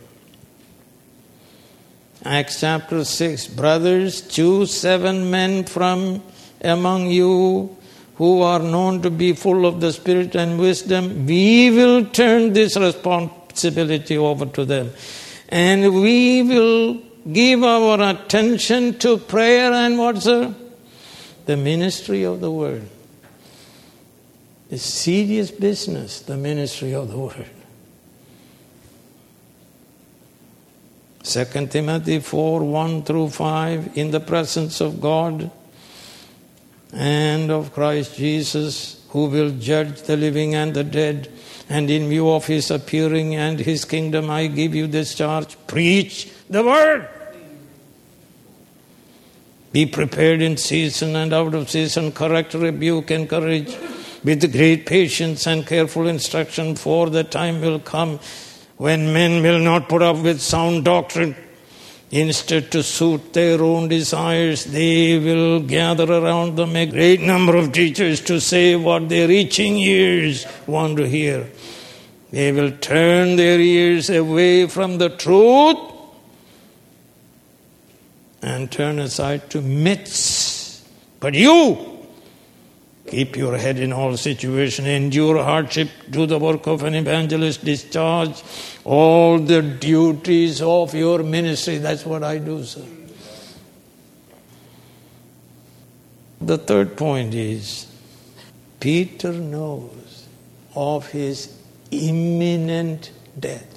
Acts 2.24 2.60
chapter 2.60 3.04
6 3.04 3.48
Brothers, 3.48 4.22
choose 4.22 4.72
seven 4.72 5.30
men 5.30 5.64
from 5.64 6.22
among 6.62 7.08
you 7.10 7.76
who 8.16 8.42
are 8.42 8.60
known 8.60 9.02
to 9.02 9.10
be 9.10 9.32
full 9.32 9.66
of 9.66 9.80
the 9.80 9.92
Spirit 9.92 10.34
and 10.34 10.58
wisdom. 10.58 11.26
We 11.26 11.70
will 11.70 12.04
turn 12.06 12.52
this 12.52 12.76
responsibility 12.76 14.16
over 14.16 14.46
to 14.46 14.64
them. 14.64 14.92
And 15.48 15.94
we 15.94 16.42
will 16.42 17.02
give 17.32 17.64
our 17.64 18.00
attention 18.10 18.98
to 19.00 19.18
prayer 19.18 19.72
and 19.72 19.98
what's 19.98 20.24
the, 20.24 20.54
the 21.46 21.56
ministry 21.56 22.22
of 22.22 22.40
the 22.40 22.50
word. 22.50 22.88
It's 24.70 24.82
serious 24.82 25.50
business, 25.50 26.20
the 26.20 26.36
ministry 26.36 26.94
of 26.94 27.10
the 27.10 27.18
word. 27.18 27.46
2 31.24 31.66
Timothy 31.68 32.20
4 32.20 32.62
1 32.62 33.02
through 33.02 33.30
5, 33.30 33.96
in 33.96 34.10
the 34.10 34.20
presence 34.20 34.80
of 34.80 35.00
God 35.00 35.50
and 36.94 37.50
of 37.50 37.72
Christ 37.72 38.16
Jesus, 38.16 39.04
who 39.10 39.26
will 39.26 39.50
judge 39.50 40.02
the 40.02 40.16
living 40.16 40.54
and 40.54 40.74
the 40.74 40.84
dead, 40.84 41.30
and 41.68 41.90
in 41.90 42.08
view 42.08 42.30
of 42.30 42.46
his 42.46 42.70
appearing 42.70 43.34
and 43.34 43.58
his 43.58 43.84
kingdom, 43.84 44.30
I 44.30 44.46
give 44.46 44.74
you 44.74 44.86
this 44.86 45.14
charge 45.14 45.56
preach 45.66 46.30
the 46.48 46.62
word. 46.62 47.08
Be 49.72 49.86
prepared 49.86 50.40
in 50.40 50.56
season 50.56 51.16
and 51.16 51.32
out 51.32 51.54
of 51.54 51.68
season, 51.68 52.12
correct, 52.12 52.54
rebuke, 52.54 53.10
and 53.10 53.22
encourage 53.22 53.76
with 54.22 54.52
great 54.52 54.86
patience 54.86 55.46
and 55.46 55.66
careful 55.66 56.06
instruction, 56.06 56.76
for 56.76 57.10
the 57.10 57.24
time 57.24 57.60
will 57.60 57.80
come 57.80 58.20
when 58.76 59.12
men 59.12 59.42
will 59.42 59.58
not 59.58 59.88
put 59.88 60.00
up 60.00 60.16
with 60.16 60.40
sound 60.40 60.84
doctrine. 60.84 61.34
Instead, 62.10 62.70
to 62.70 62.82
suit 62.82 63.32
their 63.32 63.62
own 63.62 63.88
desires, 63.88 64.64
they 64.64 65.18
will 65.18 65.60
gather 65.60 66.04
around 66.04 66.56
them 66.56 66.76
a 66.76 66.86
great 66.86 67.20
number 67.20 67.56
of 67.56 67.72
teachers 67.72 68.20
to 68.20 68.40
say 68.40 68.76
what 68.76 69.08
their 69.08 69.30
itching 69.30 69.76
ears 69.76 70.46
want 70.66 70.96
to 70.96 71.08
hear. 71.08 71.48
They 72.30 72.52
will 72.52 72.70
turn 72.72 73.36
their 73.36 73.58
ears 73.58 74.10
away 74.10 74.66
from 74.68 74.98
the 74.98 75.08
truth 75.08 75.78
and 78.42 78.70
turn 78.70 78.98
aside 78.98 79.50
to 79.50 79.60
myths. 79.60 80.86
But 81.20 81.34
you, 81.34 81.94
Keep 83.06 83.36
your 83.36 83.58
head 83.58 83.78
in 83.78 83.92
all 83.92 84.16
situations, 84.16 84.88
endure 84.88 85.42
hardship, 85.42 85.90
do 86.08 86.24
the 86.24 86.38
work 86.38 86.66
of 86.66 86.82
an 86.82 86.94
evangelist, 86.94 87.64
discharge 87.64 88.42
all 88.84 89.38
the 89.38 89.62
duties 89.62 90.60
of 90.62 90.94
your 90.94 91.22
ministry. 91.22 91.78
That's 91.78 92.04
what 92.04 92.22
I 92.22 92.38
do, 92.38 92.64
sir. 92.64 92.84
The 96.40 96.58
third 96.58 96.96
point 96.96 97.34
is 97.34 97.86
Peter 98.80 99.32
knows 99.32 100.28
of 100.76 101.08
his 101.10 101.56
imminent 101.90 103.10
death. 103.38 103.70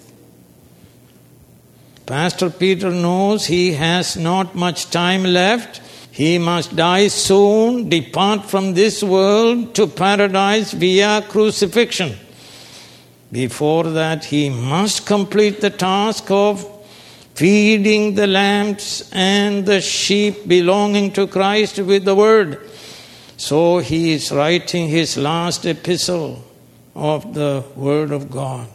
Pastor 2.06 2.50
Peter 2.50 2.92
knows 2.92 3.46
he 3.46 3.74
has 3.74 4.18
not 4.18 4.56
much 4.56 4.90
time 4.90 5.24
left 5.24 5.82
he 6.18 6.40
must 6.40 6.76
die 6.76 7.10
soon, 7.10 7.90
depart 7.90 8.50
from 8.50 8.74
this 8.74 9.04
world 9.04 9.76
to 9.76 9.86
paradise 9.86 10.72
via 10.72 11.22
crucifixion. 11.22 12.16
Before 13.32 13.84
that, 13.84 14.26
he 14.26 14.50
must 14.50 15.06
complete 15.06 15.60
the 15.60 15.70
task 15.70 16.32
of 16.32 16.66
feeding 17.36 18.16
the 18.16 18.26
lambs 18.26 19.10
and 19.14 19.66
the 19.66 19.82
sheep 19.82 20.48
belonging 20.48 21.12
to 21.12 21.28
Christ 21.28 21.78
with 21.78 22.06
the 22.06 22.16
word. 22.16 22.60
So 23.38 23.78
he 23.80 24.14
is 24.14 24.32
writing 24.32 24.88
his 24.88 25.18
last 25.18 25.66
epistle 25.66 26.44
of 26.96 27.34
the 27.34 27.64
word 27.76 28.12
of 28.12 28.32
God. 28.32 28.68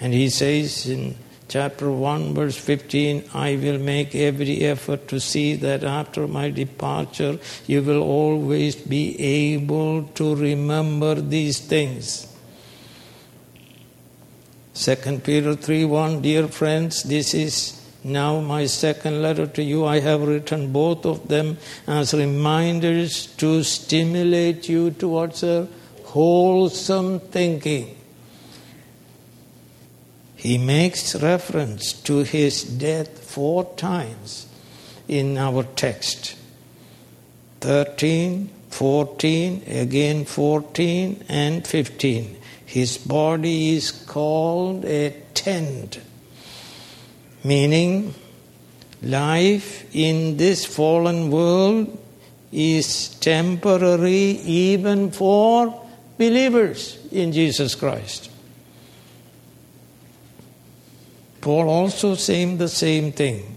And 0.00 0.14
he 0.14 0.30
says 0.30 0.88
in 0.88 1.14
chapter 1.46 1.90
1, 1.90 2.34
verse 2.34 2.56
15 2.56 3.30
I 3.34 3.56
will 3.56 3.78
make 3.78 4.14
every 4.14 4.62
effort 4.62 5.06
to 5.08 5.20
see 5.20 5.54
that 5.56 5.84
after 5.84 6.26
my 6.26 6.50
departure 6.50 7.38
you 7.66 7.82
will 7.82 8.02
always 8.02 8.74
be 8.74 9.20
able 9.20 10.04
to 10.14 10.34
remember 10.34 11.14
these 11.14 11.60
things. 11.60 12.29
2 14.82 15.20
Peter 15.24 15.54
3 15.54 15.84
1 15.84 16.22
Dear 16.22 16.48
friends, 16.48 17.02
this 17.02 17.34
is 17.34 17.80
now 18.02 18.40
my 18.40 18.66
second 18.66 19.20
letter 19.20 19.46
to 19.46 19.62
you. 19.62 19.84
I 19.84 20.00
have 20.00 20.22
written 20.22 20.72
both 20.72 21.04
of 21.04 21.28
them 21.28 21.58
as 21.86 22.14
reminders 22.14 23.26
to 23.36 23.62
stimulate 23.62 24.68
you 24.68 24.90
towards 24.90 25.42
a 25.42 25.68
wholesome 26.04 27.20
thinking 27.20 27.96
he 30.40 30.56
makes 30.56 31.14
reference 31.16 31.92
to 31.92 32.20
his 32.20 32.64
death 32.64 33.22
four 33.22 33.74
times 33.76 34.46
in 35.06 35.36
our 35.36 35.64
text 35.76 36.34
13, 37.60 38.48
14, 38.70 39.62
again 39.66 40.24
14, 40.24 41.26
and 41.28 41.66
15. 41.66 42.39
His 42.70 42.98
body 42.98 43.74
is 43.74 43.90
called 43.90 44.84
a 44.84 45.10
tent, 45.34 45.98
meaning 47.42 48.14
life 49.02 49.92
in 49.92 50.36
this 50.36 50.64
fallen 50.64 51.32
world 51.32 51.98
is 52.52 53.08
temporary 53.16 54.38
even 54.46 55.10
for 55.10 55.84
believers 56.16 56.96
in 57.10 57.32
Jesus 57.32 57.74
Christ. 57.74 58.30
Paul 61.40 61.68
also 61.68 62.14
saying 62.14 62.58
the 62.58 62.68
same 62.68 63.10
thing. 63.10 63.56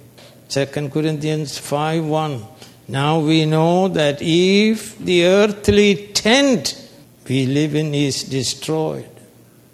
2 0.49 0.66
Corinthians 0.89 1.59
5 1.59 2.03
1. 2.03 2.43
Now 2.88 3.20
we 3.20 3.45
know 3.45 3.89
that 3.89 4.24
if 4.24 4.97
the 4.97 5.26
earthly 5.26 6.07
tent 6.14 6.82
we 7.28 7.45
live 7.45 7.76
in 7.76 7.93
is 7.93 8.24
destroyed, 8.24 9.09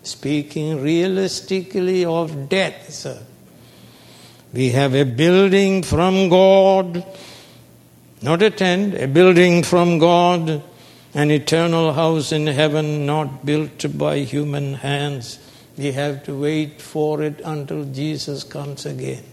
speaking 0.04 0.82
realistically 0.82 2.06
of 2.06 2.50
death, 2.50 2.92
sir, 2.92 3.22
we 4.54 4.70
have 4.70 4.96
a 4.96 5.04
building 5.04 5.84
from 5.84 6.30
God, 6.30 7.06
not 8.22 8.42
a 8.42 8.50
tent, 8.50 8.96
a 8.96 9.08
building 9.08 9.64
from 9.64 10.00
God, 10.00 10.64
an 11.14 11.32
eternal 11.32 11.94
house 11.94 12.32
in 12.32 12.48
heaven 12.48 13.06
not 13.06 13.46
built 13.46 13.98
by 13.98 14.20
human 14.20 14.76
hands 14.76 15.40
we 15.80 15.94
have 15.94 16.26
to 16.26 16.38
wait 16.38 16.82
for 16.82 17.24
it 17.24 17.40
until 17.40 17.86
Jesus 17.86 18.44
comes 18.44 18.86
again. 18.86 19.24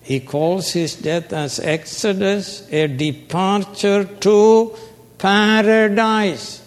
He 0.00 0.20
calls 0.20 0.72
his 0.72 0.96
death 0.96 1.30
as 1.30 1.60
Exodus, 1.60 2.66
a 2.72 2.86
departure 2.86 4.04
to 4.04 4.74
paradise. 5.24 6.60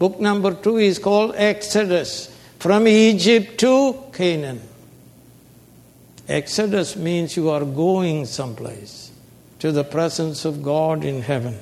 Book 0.00 0.18
number 0.18 0.52
two 0.52 0.78
is 0.78 0.98
called 0.98 1.32
Exodus, 1.36 2.36
from 2.58 2.88
Egypt 2.88 3.60
to 3.60 4.02
Canaan. 4.12 4.60
Exodus 6.28 6.96
means 6.96 7.36
you 7.36 7.48
are 7.50 7.64
going 7.64 8.26
someplace 8.26 9.12
to 9.60 9.70
the 9.70 9.84
presence 9.84 10.44
of 10.44 10.60
God 10.60 11.04
in 11.04 11.22
heaven 11.22 11.56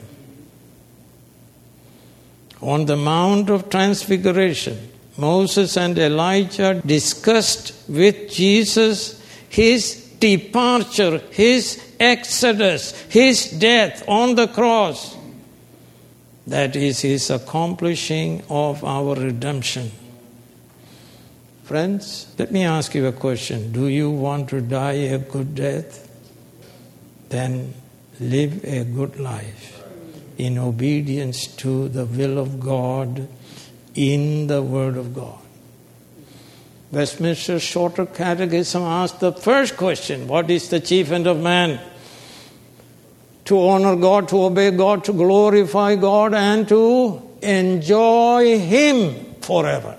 on 2.62 2.87
the 2.87 2.97
Mount 2.97 3.51
of 3.51 3.68
Transfiguration, 3.68 4.91
Moses 5.18 5.76
and 5.76 5.99
Elijah 5.99 6.80
discussed 6.87 7.74
with 7.91 8.30
Jesus 8.30 9.22
his 9.51 9.97
departure, 10.18 11.18
his 11.30 11.78
exodus, 12.01 12.99
his 13.03 13.51
death 13.51 14.03
on 14.09 14.35
the 14.35 14.49
cross. 14.49 15.14
That 16.47 16.77
is 16.77 17.01
his 17.01 17.31
accomplishing 17.31 18.43
of 18.51 18.85
our 18.85 19.15
redemption. 19.15 19.91
Friends, 21.65 22.27
let 22.39 22.53
me 22.53 22.65
ask 22.65 22.95
you 22.95 23.07
a 23.07 23.13
question. 23.13 23.73
Do 23.73 23.89
you 23.89 24.11
want 24.11 24.51
to 24.51 24.61
die 24.61 25.09
a 25.15 25.19
good 25.19 25.55
death? 25.55 26.11
Then 27.31 27.73
live 28.21 28.63
a 28.65 28.85
good 28.85 29.19
life 29.19 29.83
in 30.37 30.59
obedience 30.59 31.47
to 31.47 31.89
the 31.89 32.05
will 32.05 32.39
of 32.39 32.61
God 32.61 33.27
in 33.95 34.47
the 34.47 34.63
Word 34.63 34.97
of 34.97 35.15
God. 35.15 35.39
Westminster 36.93 37.59
Shorter 37.59 38.07
Catechism 38.07 38.83
asks 38.83 39.19
the 39.19 39.33
first 39.33 39.77
question 39.77 40.29
What 40.29 40.51
is 40.51 40.69
the 40.69 40.81
chief 40.81 41.11
end 41.11 41.27
of 41.27 41.41
man? 41.41 41.81
To 43.47 43.69
honor 43.69 43.97
God, 43.97 44.29
to 44.29 44.45
obey 44.45 44.71
God, 44.71 45.05
to 45.05 45.13
glorify 45.13 45.97
God, 45.97 46.35
and 46.35 46.67
to 46.69 47.23
enjoy 47.43 48.59
Him 48.59 49.35
forever. 49.41 49.97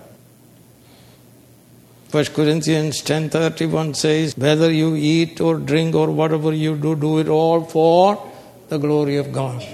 1 2.11 2.25
Corinthians 2.33 3.01
10:31 3.01 3.95
says 3.95 4.37
whether 4.37 4.71
you 4.71 4.95
eat 4.95 5.41
or 5.41 5.57
drink 5.57 5.95
or 5.95 6.09
whatever 6.09 6.53
you 6.53 6.75
do 6.75 6.95
do 6.95 7.19
it 7.19 7.27
all 7.27 7.61
for 7.61 8.31
the 8.69 8.77
glory 8.77 9.17
of 9.17 9.31
God. 9.33 9.65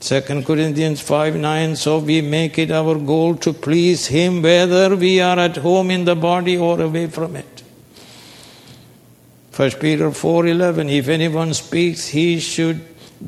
2 0.00 0.42
Corinthians 0.42 1.02
5 1.02 1.36
9, 1.36 1.76
so 1.76 1.98
we 1.98 2.22
make 2.22 2.58
it 2.58 2.70
our 2.70 2.94
goal 2.94 3.34
to 3.36 3.52
please 3.52 4.06
Him 4.06 4.40
whether 4.40 4.96
we 4.96 5.20
are 5.20 5.38
at 5.38 5.58
home 5.58 5.90
in 5.90 6.06
the 6.06 6.16
body 6.16 6.56
or 6.56 6.80
away 6.80 7.06
from 7.06 7.36
it. 7.36 7.59
1 9.52 9.70
Peter 9.80 10.10
4:11 10.10 10.88
if 10.88 11.08
anyone 11.08 11.52
speaks, 11.54 12.08
he 12.08 12.38
should 12.38 12.80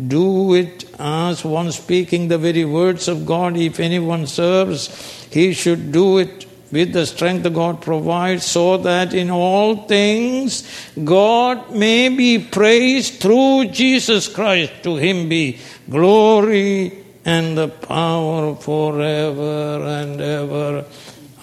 do 0.08 0.54
it 0.54 0.84
as 0.98 1.44
one 1.44 1.70
speaking 1.72 2.28
the 2.28 2.38
very 2.38 2.64
words 2.64 3.08
of 3.08 3.26
God. 3.26 3.56
If 3.56 3.80
anyone 3.80 4.26
serves, 4.26 4.88
he 5.30 5.52
should 5.52 5.92
do 5.92 6.18
it 6.18 6.46
with 6.72 6.94
the 6.94 7.04
strength 7.04 7.52
God 7.52 7.82
provides, 7.82 8.46
so 8.46 8.78
that 8.78 9.12
in 9.12 9.30
all 9.30 9.76
things 9.86 10.66
God 11.04 11.74
may 11.74 12.08
be 12.08 12.38
praised 12.38 13.20
through 13.20 13.66
Jesus 13.66 14.26
Christ. 14.26 14.72
To 14.84 14.96
Him 14.96 15.28
be 15.28 15.58
glory 15.90 16.92
and 17.24 17.56
the 17.58 17.68
power 17.68 18.56
forever 18.56 19.84
and 19.84 20.20
ever. 20.20 20.84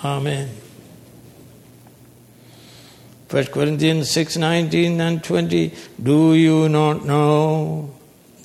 Amen. 0.04 0.50
1 3.30 3.46
Corinthians 3.46 4.10
6 4.12 4.38
19 4.38 5.00
and 5.02 5.24
20. 5.24 5.74
Do 6.02 6.34
you 6.34 6.70
not 6.70 7.06
know 7.06 7.94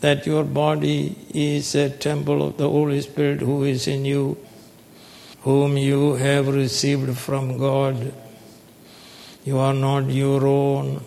that 0.00 0.26
your 0.26 0.44
body 0.44 1.16
is 1.32 1.74
a 1.74 1.90
temple 1.90 2.46
of 2.48 2.56
the 2.56 2.68
Holy 2.68 3.00
Spirit 3.00 3.40
who 3.40 3.64
is 3.64 3.86
in 3.86 4.04
you? 4.04 4.36
whom 5.44 5.76
you 5.76 6.14
have 6.14 6.48
received 6.48 7.18
from 7.18 7.58
God. 7.58 8.14
You 9.44 9.58
are 9.58 9.74
not 9.74 10.08
your 10.08 10.46
own, 10.46 11.04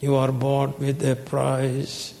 you 0.00 0.14
are 0.14 0.30
bought 0.30 0.78
with 0.78 1.04
a 1.04 1.16
price. 1.16 2.14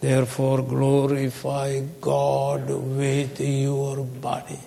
Therefore, 0.00 0.62
glorify 0.62 1.80
God 2.00 2.70
with 2.70 3.40
your 3.40 3.96
body. 3.96 4.60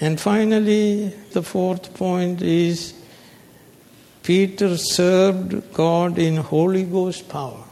And 0.00 0.20
finally, 0.20 1.08
the 1.32 1.42
fourth 1.42 1.94
point 1.94 2.42
is 2.42 2.94
Peter 4.24 4.78
served 4.78 5.72
God 5.74 6.18
in 6.18 6.36
Holy 6.38 6.82
Ghost 6.82 7.28
power. 7.28 7.62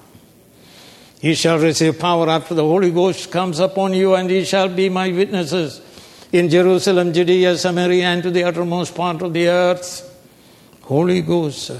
He 1.19 1.35
shall 1.35 1.59
receive 1.59 1.99
power 1.99 2.29
after 2.29 2.53
the 2.55 2.63
Holy 2.63 2.91
Ghost 2.91 3.31
comes 3.31 3.59
upon 3.59 3.95
you, 3.95 4.15
and 4.15 4.29
he 4.29 4.45
shall 4.45 4.69
be 4.69 4.91
my 4.91 5.11
witnesses 5.11 5.81
in 6.31 6.51
Jerusalem, 6.51 7.15
Judea, 7.15 7.57
Samaria, 7.57 8.05
and 8.05 8.23
to 8.23 8.31
the 8.31 8.45
uttermost 8.45 8.95
part 8.95 9.23
of 9.23 9.33
the 9.33 9.49
earth. 9.49 10.09
Holy 10.83 11.23
Ghost. 11.23 11.73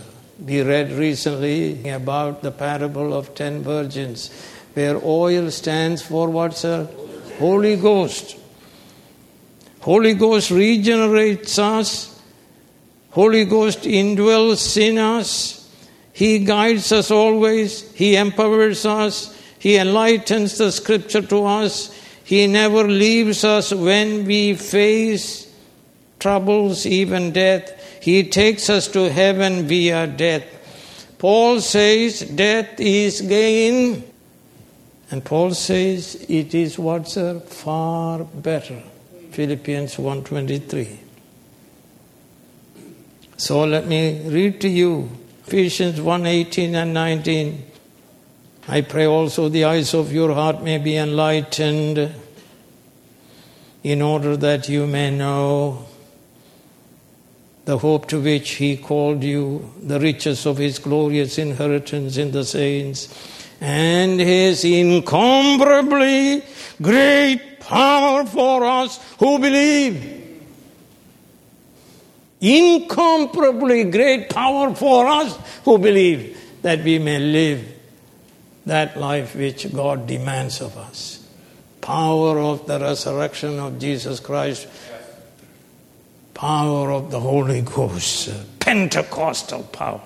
We 0.43 0.63
read 0.63 0.91
recently 0.93 1.89
about 1.91 2.43
the 2.43 2.51
parable 2.51 3.13
of 3.13 3.35
ten 3.35 3.63
virgins, 3.63 4.31
where 4.73 4.99
oil 5.05 5.51
stands 5.51 6.01
for 6.01 6.31
what, 6.31 6.57
sir? 6.57 6.89
Holy 7.39 7.77
Ghost. 7.77 8.37
Holy 9.81 10.15
Ghost 10.15 10.51
regenerates 10.51 11.59
us. 11.59 12.12
Holy 13.13 13.45
Ghost 13.45 13.83
indwells 13.83 14.77
in 14.77 14.99
us. 14.99 15.59
He 16.13 16.41
guides 16.41 16.93
us 16.93 17.11
always. 17.11 17.91
He 17.93 18.17
empowers 18.17 18.85
us. 18.85 19.39
He 19.59 19.77
enlightens 19.77 20.59
the 20.59 20.73
scripture 20.73 21.23
to 21.23 21.45
us. 21.45 21.99
He 22.25 22.47
never 22.47 22.85
leaves 22.85 23.45
us 23.45 23.73
when 23.73 24.25
we 24.25 24.55
face 24.55 25.51
troubles, 26.19 26.87
even 26.87 27.33
death. 27.33 27.71
He 28.03 28.25
takes 28.25 28.71
us 28.71 28.89
to 28.89 29.11
heaven 29.11 29.69
via 29.69 30.07
death. 30.07 30.45
Paul 31.19 31.61
says 31.61 32.21
death 32.21 32.81
is 32.81 33.21
gain. 33.21 34.03
And 35.11 35.23
Paul 35.23 35.53
says 35.53 36.25
it 36.29 36.55
is 36.55 36.79
what, 36.79 37.09
sir? 37.09 37.37
Uh, 37.37 37.41
far 37.41 38.25
better. 38.25 38.83
Philippians 39.31 39.97
1.23. 39.97 41.02
So 43.37 43.65
let 43.65 43.87
me 43.87 44.21
read 44.29 44.61
to 44.61 44.69
you 44.69 45.11
Ephesians 45.47 45.99
1.18 45.99 46.75
and 46.75 46.95
19. 46.95 47.67
I 48.69 48.81
pray 48.83 49.07
also 49.07 49.49
the 49.49 49.65
eyes 49.65 49.93
of 49.95 50.13
your 50.13 50.33
heart 50.35 50.63
may 50.63 50.79
be 50.79 50.97
enlightened 50.97 52.15
in 53.83 54.03
order 54.03 54.37
that 54.37 54.69
you 54.69 54.87
may 54.87 55.11
know 55.11 55.87
the 57.65 57.79
hope 57.79 58.09
to 58.09 58.21
which 58.21 58.53
he 58.53 58.77
called 58.77 59.23
you, 59.23 59.73
the 59.83 59.99
riches 59.99 60.47
of 60.47 60.59
his 60.59 60.79
glorious 60.79 61.39
inheritance 61.39 62.17
in 62.17 62.31
the 62.31 62.45
saints, 62.45 63.09
and 63.61 64.21
his 64.21 64.65
incomparably 64.65 66.43
great 66.81 67.61
power 67.61 68.25
for 68.25 68.65
us 68.65 68.99
who 69.19 69.39
believe. 69.39 70.22
Incomparably 72.43 73.85
great 73.85 74.29
power 74.29 74.75
for 74.75 75.07
us 75.07 75.39
who 75.65 75.79
believe 75.79 76.37
that 76.63 76.83
we 76.83 76.99
may 76.99 77.21
live 77.21 77.65
that 78.67 78.99
life 78.99 79.37
which 79.37 79.73
God 79.73 80.09
demands 80.09 80.61
of 80.61 80.77
us. 80.77 81.25
Power 81.81 82.39
of 82.41 82.67
the 82.67 82.81
resurrection 82.81 83.59
of 83.61 83.79
Jesus 83.79 84.19
Christ, 84.19 84.67
power 86.35 86.91
of 86.91 87.11
the 87.13 87.21
Holy 87.21 87.63
Ghost, 87.63 88.31
Pentecostal 88.59 89.63
power. 89.65 90.01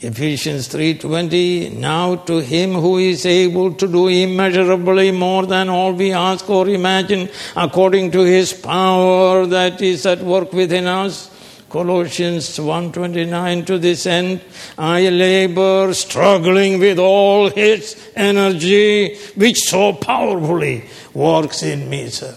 Ephesians 0.00 0.68
3:20 0.68 1.70
Now 1.76 2.16
to 2.16 2.38
him 2.38 2.74
who 2.74 2.98
is 2.98 3.24
able 3.24 3.72
to 3.74 3.86
do 3.86 4.08
immeasurably 4.08 5.12
more 5.12 5.46
than 5.46 5.68
all 5.68 5.92
we 5.92 6.12
ask 6.12 6.50
or 6.50 6.68
imagine 6.68 7.28
according 7.54 8.10
to 8.10 8.22
his 8.22 8.52
power 8.52 9.46
that 9.46 9.80
is 9.80 10.04
at 10.04 10.20
work 10.20 10.52
within 10.52 10.86
us. 10.86 11.30
Colossians 11.70 12.58
1:29 12.58 13.64
to 13.66 13.78
this 13.78 14.04
end 14.06 14.40
I 14.76 15.08
labor 15.08 15.94
struggling 15.94 16.80
with 16.80 16.98
all 16.98 17.50
his 17.50 17.96
energy 18.16 19.16
which 19.36 19.58
so 19.58 19.92
powerfully 19.92 20.84
works 21.14 21.62
in 21.62 21.88
me 21.88 22.08
sir. 22.08 22.34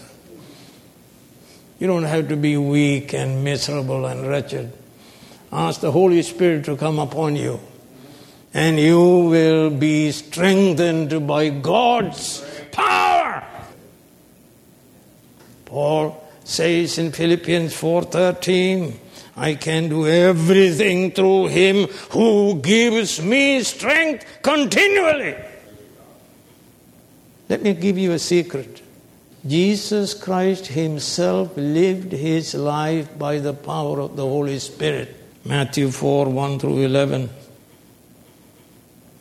You 1.80 1.88
don't 1.88 2.04
have 2.04 2.28
to 2.28 2.36
be 2.36 2.56
weak 2.56 3.12
and 3.12 3.42
miserable 3.42 4.06
and 4.06 4.28
wretched 4.28 4.77
ask 5.52 5.80
the 5.80 5.92
holy 5.92 6.22
spirit 6.22 6.64
to 6.64 6.76
come 6.76 6.98
upon 6.98 7.36
you 7.36 7.60
and 8.54 8.78
you 8.78 9.28
will 9.28 9.70
be 9.70 10.10
strengthened 10.10 11.26
by 11.26 11.48
God's 11.48 12.44
power 12.72 13.44
Paul 15.68 16.26
says 16.44 16.96
in 16.96 17.12
Philippians 17.12 17.74
4:13 17.74 18.94
I 19.36 19.54
can 19.54 19.90
do 19.90 20.06
everything 20.08 21.12
through 21.12 21.48
Him 21.48 21.88
who 22.10 22.58
gives 22.60 23.20
me 23.20 23.62
strength 23.62 24.24
continually. 24.42 25.36
Let 27.50 27.62
me 27.62 27.74
give 27.74 27.98
you 27.98 28.12
a 28.12 28.18
secret. 28.18 28.80
Jesus 29.46 30.14
Christ 30.14 30.68
Himself 30.68 31.52
lived 31.56 32.12
His 32.12 32.54
life 32.54 33.16
by 33.18 33.38
the 33.38 33.52
power 33.52 34.00
of 34.00 34.16
the 34.16 34.24
Holy 34.24 34.58
Spirit. 34.58 35.14
Matthew 35.48 35.90
4 35.90 36.28
1 36.28 36.58
through 36.58 36.82
11. 36.84 37.30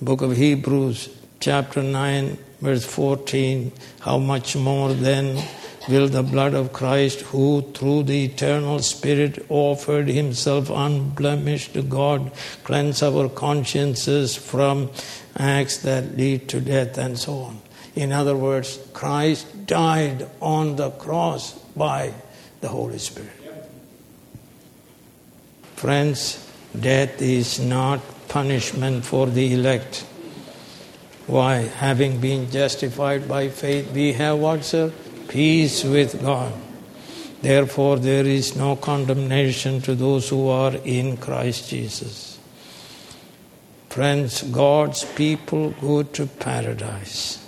Book 0.02 0.22
of 0.22 0.36
Hebrews, 0.36 1.08
chapter 1.40 1.82
9, 1.82 2.38
verse 2.60 2.84
14. 2.84 3.72
How 4.02 4.18
much 4.18 4.58
more 4.58 4.92
then 4.92 5.42
will 5.88 6.10
the 6.10 6.24
blood 6.24 6.54
of 6.54 6.74
Christ, 6.74 7.22
who 7.22 7.62
through 7.74 8.04
the 8.04 8.26
eternal 8.26 8.80
Spirit 8.80 9.46
offered 9.48 10.10
himself 10.10 10.70
unblemished 10.70 11.76
to 11.76 11.82
God, 11.82 12.30
cleanse 12.66 13.02
our 13.02 13.30
consciences 13.30 14.36
from 14.36 14.92
acts 15.38 15.78
that 15.78 16.18
lead 16.18 16.50
to 16.50 16.60
death 16.60 16.98
and 16.98 17.18
so 17.18 17.36
on. 17.36 17.62
In 17.96 18.12
other 18.12 18.36
words, 18.36 18.78
Christ 18.92 19.66
died 19.66 20.28
on 20.42 20.76
the 20.76 20.92
cross 20.92 21.54
by 21.54 22.14
the 22.60 22.68
Holy 22.68 23.00
Spirit. 23.00 23.37
Friends, 25.78 26.46
death 26.78 27.22
is 27.22 27.60
not 27.60 28.02
punishment 28.28 29.06
for 29.06 29.28
the 29.28 29.54
elect. 29.54 30.06
Why? 31.28 31.62
Having 31.62 32.20
been 32.20 32.52
justified 32.52 33.28
by 33.28 33.48
faith, 33.50 33.92
we 33.92 34.12
have 34.14 34.40
what, 34.40 34.66
sir? 34.66 34.92
peace 35.28 35.84
with 35.84 36.22
God. 36.22 36.54
Therefore, 37.42 37.98
there 37.98 38.26
is 38.26 38.56
no 38.56 38.76
condemnation 38.76 39.82
to 39.82 39.94
those 39.96 40.30
who 40.30 40.48
are 40.48 40.76
in 40.84 41.18
Christ 41.18 41.70
Jesus. 41.70 42.40
Friends, 43.90 44.44
God's 44.44 45.06
people 45.06 45.72
go 45.82 46.04
to 46.04 46.26
paradise. 46.26 47.44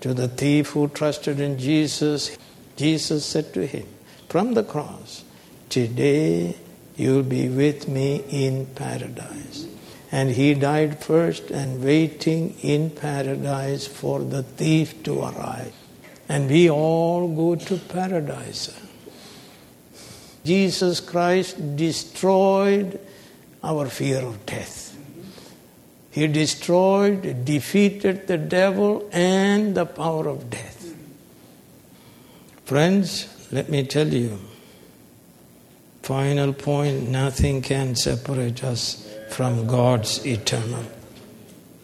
To 0.00 0.14
the 0.14 0.28
thief 0.28 0.70
who 0.70 0.88
trusted 0.88 1.38
in 1.38 1.58
Jesus, 1.58 2.36
Jesus 2.76 3.24
said 3.24 3.54
to 3.54 3.66
him 3.66 3.86
from 4.28 4.54
the 4.54 4.64
cross, 4.64 5.24
Today 5.72 6.54
you'll 6.96 7.22
be 7.22 7.48
with 7.48 7.88
me 7.88 8.22
in 8.28 8.66
paradise. 8.66 9.66
And 10.10 10.30
he 10.30 10.52
died 10.52 11.02
first 11.02 11.50
and 11.50 11.82
waiting 11.82 12.58
in 12.60 12.90
paradise 12.90 13.86
for 13.86 14.20
the 14.20 14.42
thief 14.42 15.02
to 15.04 15.22
arrive 15.22 15.72
and 16.28 16.48
we 16.48 16.70
all 16.70 17.28
go 17.28 17.54
to 17.54 17.76
paradise. 17.76 18.74
Jesus 20.44 21.00
Christ 21.00 21.76
destroyed 21.76 22.98
our 23.62 23.86
fear 23.86 24.20
of 24.20 24.44
death. 24.46 24.96
He 26.10 26.26
destroyed, 26.26 27.44
defeated 27.44 28.26
the 28.26 28.38
devil 28.38 29.08
and 29.12 29.74
the 29.74 29.86
power 29.86 30.28
of 30.28 30.50
death. 30.50 30.94
Friends, 32.64 33.28
let 33.52 33.68
me 33.68 33.84
tell 33.84 34.08
you, 34.08 34.38
final 36.02 36.52
point 36.52 37.08
nothing 37.08 37.62
can 37.62 37.94
separate 37.94 38.64
us 38.64 39.08
from 39.30 39.66
God's 39.66 40.26
eternal 40.26 40.84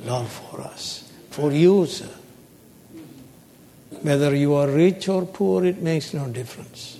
love 0.01 0.31
for 0.31 0.61
us. 0.61 1.11
For 1.31 1.53
you, 1.53 1.87
sir. 1.87 2.09
Whether 4.03 4.35
you 4.35 4.55
are 4.55 4.69
rich 4.69 5.09
or 5.09 5.25
poor, 5.25 5.65
it 5.65 5.83
makes 5.83 6.15
no 6.15 6.29
difference. 6.29 6.99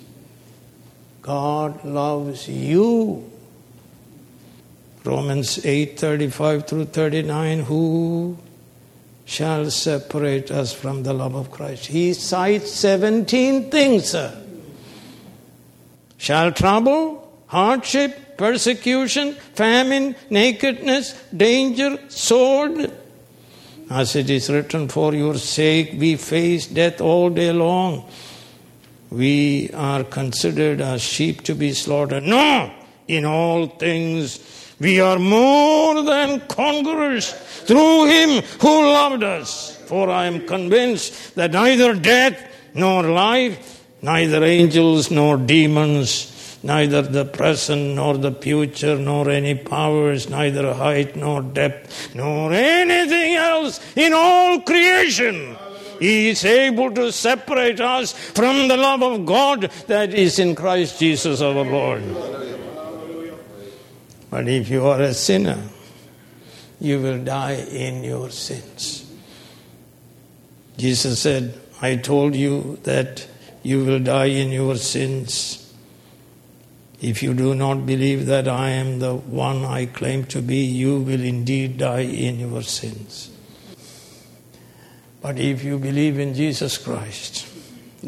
God 1.23 1.85
loves 1.85 2.49
you. 2.49 3.31
Romans 5.05 5.65
8 5.65 5.99
35 5.99 6.67
through 6.67 6.85
39 6.87 7.61
Who 7.61 8.37
shall 9.25 9.71
separate 9.71 10.51
us 10.51 10.73
from 10.73 11.03
the 11.03 11.13
love 11.13 11.35
of 11.35 11.51
Christ? 11.51 11.87
He 11.87 12.15
cites 12.15 12.71
17 12.73 13.71
things, 13.71 14.11
sir. 14.11 14.48
Shall 16.19 16.53
trouble, 16.53 17.43
hardship, 17.47 18.37
persecution, 18.37 19.35
famine, 19.55 20.15
nakedness, 20.29 21.15
danger, 21.35 21.99
sword, 22.09 22.93
as 23.91 24.15
it 24.17 24.29
is 24.29 24.51
written, 24.51 24.89
For 24.89 25.15
your 25.15 25.37
sake 25.37 25.95
we 25.97 26.17
face 26.17 26.67
death 26.67 27.01
all 27.01 27.31
day 27.31 27.53
long. 27.53 28.11
We 29.11 29.71
are 29.73 30.05
considered 30.05 30.81
as 30.81 31.01
sheep 31.01 31.43
to 31.45 31.55
be 31.55 31.73
slaughtered. 31.73 32.25
No! 32.25 32.71
In 33.07 33.25
all 33.25 33.69
things 33.69 34.75
we 34.79 35.01
are 35.01 35.19
more 35.19 36.03
than 36.03 36.41
conquerors 36.47 37.33
through 37.33 38.07
him 38.07 38.43
who 38.61 38.93
loved 38.93 39.25
us. 39.25 39.77
For 39.87 40.11
I 40.11 40.27
am 40.27 40.47
convinced 40.47 41.35
that 41.37 41.53
neither 41.53 41.95
death 41.95 42.39
nor 42.75 43.03
life, 43.05 43.78
neither 44.03 44.45
angels 44.45 45.11
nor 45.11 45.37
demons, 45.37 46.59
neither 46.63 47.03
the 47.03 47.25
present 47.25 47.95
nor 47.95 48.17
the 48.17 48.33
future, 48.33 48.97
nor 48.97 49.31
any 49.31 49.55
powers, 49.55 50.29
neither 50.29 50.75
height 50.75 51.17
nor 51.17 51.43
depth, 51.43 52.15
nor 52.15 52.53
anything 52.53 53.35
else 53.35 53.81
in 53.97 54.13
all 54.13 54.61
creation. 54.61 55.57
He 55.99 56.29
is 56.29 56.45
able 56.45 56.93
to 56.93 57.11
separate 57.11 57.81
us 57.81 58.13
from 58.13 58.69
the 58.69 58.77
love 58.77 59.03
of 59.03 59.27
God 59.27 59.71
that 59.89 60.15
is 60.15 60.39
in 60.39 60.55
Christ 60.55 61.01
Jesus 61.01 61.41
our 61.41 61.65
Lord. 61.65 62.03
But 64.31 64.47
if 64.47 64.69
you 64.69 64.87
are 64.87 65.01
a 65.01 65.15
sinner, 65.15 65.59
you 66.81 67.01
will 67.01 67.25
die 67.25 67.55
in 67.55 68.05
your 68.05 68.31
sins. 68.31 69.11
Jesus 70.77 71.21
said, 71.21 71.59
I 71.83 71.97
told 71.97 72.37
you 72.37 72.79
that 72.85 73.27
you 73.69 73.85
will 73.85 73.99
die 73.99 74.33
in 74.43 74.51
your 74.51 74.77
sins. 74.77 75.71
If 77.03 77.23
you 77.23 77.35
do 77.35 77.55
not 77.55 77.85
believe 77.85 78.25
that 78.25 78.49
I 78.49 78.71
am 78.71 78.99
the 78.99 79.15
one 79.15 79.63
I 79.63 79.85
claim 79.85 80.25
to 80.33 80.41
be, 80.41 80.61
you 80.65 81.01
will 81.01 81.23
indeed 81.23 81.77
die 81.77 82.07
in 82.29 82.41
your 82.41 82.63
sins. 82.63 83.31
But 85.21 85.39
if 85.39 85.63
you 85.63 85.79
believe 85.79 86.19
in 86.19 86.33
Jesus 86.33 86.79
Christ, 86.79 87.47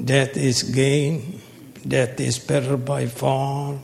death 0.02 0.34
is 0.38 0.62
gain, 0.62 1.42
death 1.86 2.18
is 2.18 2.38
better 2.38 2.78
by 2.78 3.04
far, 3.04 3.78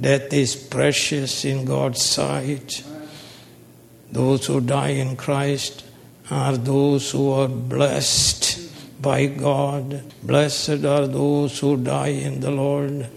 death 0.00 0.32
is 0.32 0.56
precious 0.56 1.44
in 1.44 1.66
God's 1.66 2.02
sight. 2.02 2.82
Those 4.10 4.46
who 4.46 4.62
die 4.62 4.96
in 5.04 5.16
Christ 5.16 5.84
are 6.30 6.56
those 6.56 7.10
who 7.10 7.32
are 7.32 7.48
blessed 7.48 8.55
by 9.00 9.26
God. 9.26 10.02
Blessed 10.22 10.84
are 10.84 11.06
those 11.06 11.58
who 11.58 11.76
die 11.76 12.08
in 12.08 12.40
the 12.40 12.50
Lord. 12.50 13.08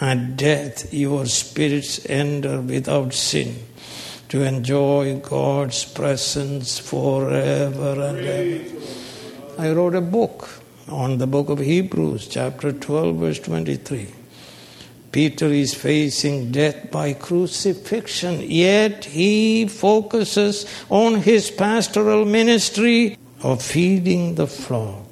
At 0.00 0.36
death, 0.36 0.92
your 0.92 1.26
spirits 1.26 2.04
enter 2.06 2.60
without 2.60 3.14
sin 3.14 3.54
to 4.30 4.42
enjoy 4.42 5.20
God's 5.20 5.84
presence 5.84 6.78
forever 6.78 8.00
and 8.00 8.18
ever. 8.18 8.80
I 9.58 9.70
wrote 9.70 9.94
a 9.94 10.00
book 10.00 10.48
on 10.88 11.18
the 11.18 11.26
book 11.26 11.50
of 11.50 11.58
Hebrews, 11.58 12.26
chapter 12.28 12.72
12, 12.72 13.16
verse 13.16 13.38
23. 13.40 14.08
Peter 15.12 15.46
is 15.46 15.74
facing 15.74 16.50
death 16.50 16.90
by 16.90 17.12
crucifixion, 17.12 18.40
yet 18.40 19.04
he 19.04 19.68
focuses 19.68 20.64
on 20.88 21.16
his 21.16 21.50
pastoral 21.50 22.24
ministry 22.24 23.18
of 23.42 23.62
feeding 23.62 24.34
the 24.36 24.46
flock 24.46 25.04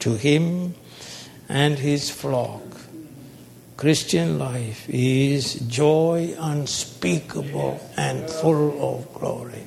to 0.00 0.14
him 0.14 0.74
and 1.48 1.78
his 1.78 2.10
flock 2.10 2.62
Christian 3.80 4.38
life 4.38 4.84
is 4.90 5.54
joy 5.54 6.34
unspeakable 6.38 7.80
and 7.96 8.28
full 8.28 8.76
of 8.76 9.14
glory. 9.14 9.64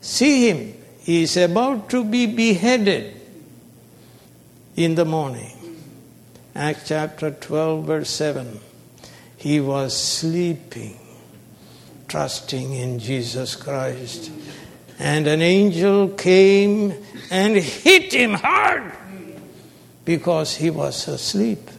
See 0.00 0.50
him, 0.50 0.74
he 0.98 1.22
is 1.22 1.36
about 1.36 1.88
to 1.90 2.02
be 2.04 2.26
beheaded 2.26 3.14
in 4.74 4.96
the 4.96 5.04
morning. 5.04 5.52
Acts 6.56 6.88
chapter 6.88 7.30
12, 7.30 7.84
verse 7.84 8.10
7. 8.10 8.58
He 9.36 9.60
was 9.60 9.96
sleeping, 9.96 10.98
trusting 12.08 12.72
in 12.72 12.98
Jesus 12.98 13.54
Christ. 13.54 14.32
And 14.98 15.26
an 15.26 15.42
angel 15.42 16.08
came 16.08 16.94
and 17.30 17.56
hit 17.56 18.12
him 18.12 18.34
hard 18.34 18.92
because 20.04 20.56
he 20.56 20.70
was 20.70 21.06
asleep 21.08 21.70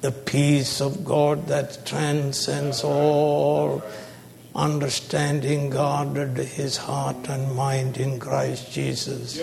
the 0.00 0.12
peace 0.12 0.80
of 0.80 1.04
God 1.04 1.46
that 1.48 1.84
transcends 1.84 2.82
all 2.82 3.82
understanding 4.54 5.70
guarded 5.70 6.36
his 6.36 6.76
heart 6.76 7.28
and 7.28 7.54
mind 7.54 7.98
in 7.98 8.18
Christ 8.18 8.72
Jesus. 8.72 9.40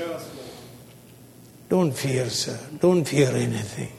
Don't 1.69 1.91
fear, 1.91 2.29
sir. 2.29 2.59
Don't 2.79 3.05
fear 3.05 3.29
anything. 3.29 3.91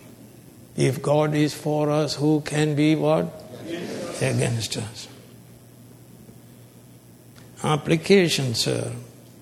If 0.76 1.02
God 1.02 1.34
is 1.34 1.54
for 1.54 1.90
us, 1.90 2.14
who 2.14 2.40
can 2.40 2.74
be 2.74 2.94
what? 2.94 3.26
Against 4.20 4.76
us. 4.76 5.08
Application, 7.62 8.54
sir. 8.54 8.92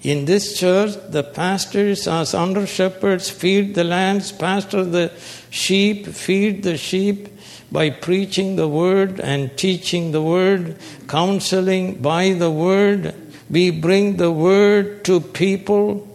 In 0.07 0.25
this 0.25 0.57
church, 0.57 0.93
the 1.09 1.25
pastors, 1.25 2.07
as 2.07 2.33
under 2.33 2.65
shepherds, 2.65 3.29
feed 3.29 3.75
the 3.75 3.83
lambs, 3.83 4.31
pastor 4.31 4.85
the 4.85 5.13
sheep, 5.51 6.07
feed 6.07 6.63
the 6.63 6.77
sheep 6.77 7.29
by 7.73 7.91
preaching 7.91 8.55
the 8.55 8.69
word 8.69 9.19
and 9.19 9.59
teaching 9.59 10.13
the 10.13 10.23
word, 10.23 10.77
counseling 11.09 12.01
by 12.01 12.35
the 12.35 12.53
word. 12.53 13.17
We 13.51 13.73
bring 13.73 14.17
the 14.17 14.31
word 14.31 15.05
to 15.07 15.19
people 15.19 16.07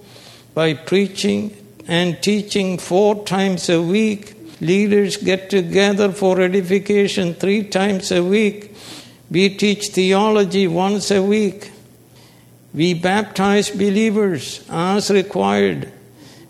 by 0.54 0.74
preaching 0.74 1.54
and 1.86 2.24
teaching 2.24 2.78
four 2.78 3.26
times 3.26 3.68
a 3.68 3.82
week. 3.82 4.38
Leaders 4.62 5.18
get 5.18 5.50
together 5.50 6.14
for 6.14 6.40
edification 6.40 7.34
three 7.34 7.64
times 7.66 8.10
a 8.14 8.24
week. 8.24 8.74
We 9.30 9.50
teach 9.50 9.90
theology 9.90 10.68
once 10.68 11.12
a 11.12 11.22
week. 11.22 11.72
We 12.74 12.94
baptize 12.94 13.70
believers 13.70 14.66
as 14.70 15.10
required. 15.12 15.92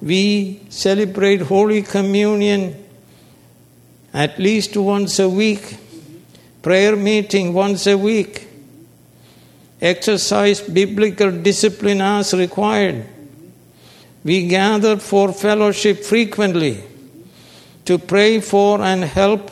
We 0.01 0.61
celebrate 0.69 1.41
Holy 1.41 1.81
Communion 1.81 2.81
at 4.13 4.37
least 4.37 4.77
once 4.77 5.19
a 5.19 5.29
week, 5.29 5.77
prayer 6.61 6.95
meeting 6.95 7.53
once 7.53 7.87
a 7.87 7.97
week, 7.97 8.47
exercise 9.81 10.61
biblical 10.61 11.31
discipline 11.31 12.01
as 12.01 12.33
required. 12.33 13.05
We 14.23 14.47
gather 14.47 14.97
for 14.97 15.33
fellowship 15.33 16.03
frequently 16.03 16.83
to 17.85 17.97
pray 17.97 18.39
for 18.41 18.81
and 18.81 19.03
help 19.03 19.49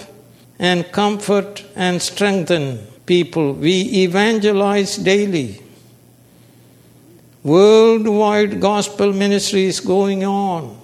and 0.59 0.91
comfort 0.91 1.65
and 1.75 2.01
strengthen 2.01 2.85
people. 3.05 3.53
We 3.53 4.03
evangelize 4.03 4.97
daily. 4.97 5.61
Worldwide 7.43 8.59
gospel 8.59 9.13
ministry 9.13 9.65
is 9.65 9.79
going 9.79 10.25
on 10.25 10.77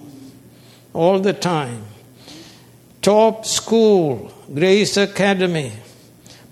all 0.93 1.19
the 1.19 1.33
time. 1.33 1.83
Top 3.01 3.45
school, 3.45 4.31
Grace 4.53 4.95
Academy, 4.95 5.73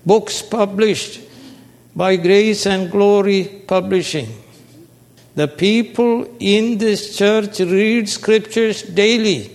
books 0.04 0.42
published 0.42 1.20
by 1.96 2.16
Grace 2.16 2.66
and 2.66 2.90
Glory 2.90 3.44
Publishing. 3.66 4.28
The 5.36 5.48
people 5.48 6.36
in 6.38 6.78
this 6.78 7.16
church 7.16 7.58
read 7.60 8.08
scriptures 8.08 8.82
daily, 8.82 9.50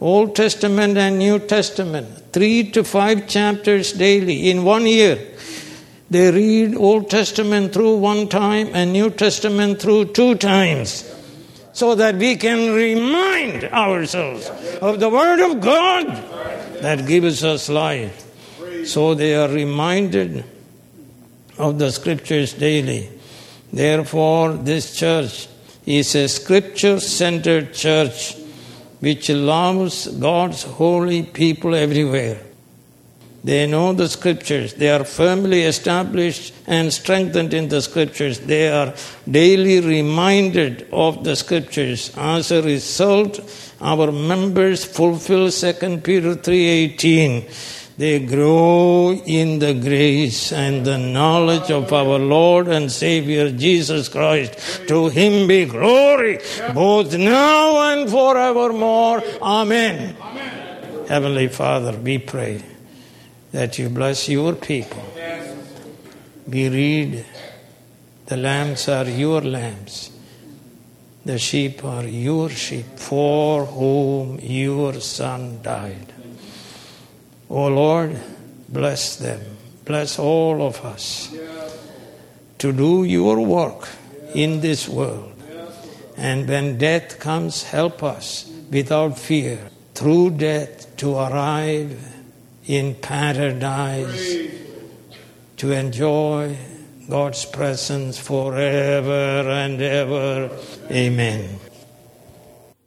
Old 0.00 0.36
Testament 0.36 0.98
and 0.98 1.18
New 1.18 1.38
Testament, 1.38 2.32
three 2.32 2.70
to 2.72 2.84
five 2.84 3.26
chapters 3.26 3.92
daily 3.92 4.50
in 4.50 4.64
one 4.64 4.86
year. 4.86 5.33
They 6.10 6.30
read 6.30 6.76
Old 6.76 7.10
Testament 7.10 7.72
through 7.72 7.96
one 7.96 8.28
time 8.28 8.68
and 8.72 8.92
New 8.92 9.10
Testament 9.10 9.80
through 9.80 10.12
two 10.12 10.34
times 10.34 11.10
so 11.72 11.94
that 11.96 12.16
we 12.16 12.36
can 12.36 12.72
remind 12.72 13.64
ourselves 13.64 14.48
of 14.80 15.00
the 15.00 15.08
Word 15.08 15.40
of 15.40 15.60
God 15.60 16.06
that 16.82 17.06
gives 17.06 17.42
us 17.42 17.68
life. 17.68 18.20
So 18.86 19.14
they 19.14 19.34
are 19.34 19.48
reminded 19.48 20.44
of 21.58 21.78
the 21.78 21.90
Scriptures 21.90 22.52
daily. 22.52 23.10
Therefore, 23.72 24.52
this 24.52 24.94
church 24.94 25.48
is 25.86 26.14
a 26.14 26.28
Scripture 26.28 27.00
centered 27.00 27.74
church 27.74 28.36
which 29.00 29.28
loves 29.30 30.06
God's 30.06 30.62
holy 30.62 31.22
people 31.22 31.74
everywhere. 31.74 32.40
They 33.44 33.66
know 33.66 33.92
the 33.92 34.08
scriptures. 34.08 34.72
They 34.72 34.88
are 34.88 35.04
firmly 35.04 35.64
established 35.64 36.54
and 36.66 36.90
strengthened 36.90 37.52
in 37.52 37.68
the 37.68 37.82
scriptures. 37.82 38.40
They 38.40 38.68
are 38.70 38.94
daily 39.30 39.80
reminded 39.80 40.88
of 40.90 41.24
the 41.24 41.36
scriptures. 41.36 42.10
As 42.16 42.50
a 42.50 42.62
result, 42.62 43.40
our 43.82 44.10
members 44.10 44.82
fulfill 44.86 45.50
2 45.50 46.02
Peter 46.02 46.34
3:18. 46.34 47.44
They 47.98 48.18
grow 48.18 49.12
in 49.12 49.58
the 49.58 49.74
grace 49.74 50.50
and 50.50 50.84
the 50.84 50.98
knowledge 50.98 51.70
of 51.70 51.92
our 51.92 52.18
Lord 52.18 52.66
and 52.66 52.90
Savior 52.90 53.50
Jesus 53.50 54.08
Christ. 54.08 54.58
To 54.88 55.10
him 55.10 55.46
be 55.46 55.66
glory 55.66 56.40
both 56.72 57.14
now 57.14 57.92
and 57.92 58.10
forevermore. 58.10 59.22
Amen. 59.42 60.16
Amen. 60.18 61.06
Heavenly 61.06 61.48
Father, 61.48 61.92
we 61.92 62.18
pray 62.18 62.62
that 63.54 63.78
you 63.78 63.88
bless 63.88 64.28
your 64.28 64.56
people. 64.56 65.04
We 66.48 66.68
read, 66.68 67.24
the 68.26 68.36
lambs 68.36 68.88
are 68.88 69.08
your 69.08 69.42
lambs, 69.42 70.10
the 71.24 71.38
sheep 71.38 71.84
are 71.84 72.02
your 72.02 72.50
sheep, 72.50 72.98
for 72.98 73.64
whom 73.64 74.40
your 74.42 74.94
son 74.94 75.62
died. 75.62 76.12
O 77.48 77.66
oh 77.66 77.68
Lord, 77.68 78.20
bless 78.68 79.16
them, 79.16 79.40
bless 79.84 80.18
all 80.18 80.60
of 80.60 80.84
us 80.84 81.32
to 82.58 82.72
do 82.72 83.04
your 83.04 83.38
work 83.38 83.88
in 84.34 84.62
this 84.62 84.88
world. 84.88 85.32
And 86.16 86.48
when 86.48 86.76
death 86.78 87.20
comes, 87.20 87.62
help 87.62 88.02
us 88.02 88.50
without 88.72 89.16
fear 89.16 89.60
through 89.94 90.30
death 90.30 90.96
to 90.96 91.14
arrive 91.14 92.13
in 92.66 92.94
paradise 92.94 94.50
to 95.56 95.72
enjoy 95.72 96.56
God's 97.08 97.44
presence 97.44 98.18
forever 98.18 99.48
and 99.48 99.80
ever. 99.80 100.50
Amen. 100.90 101.60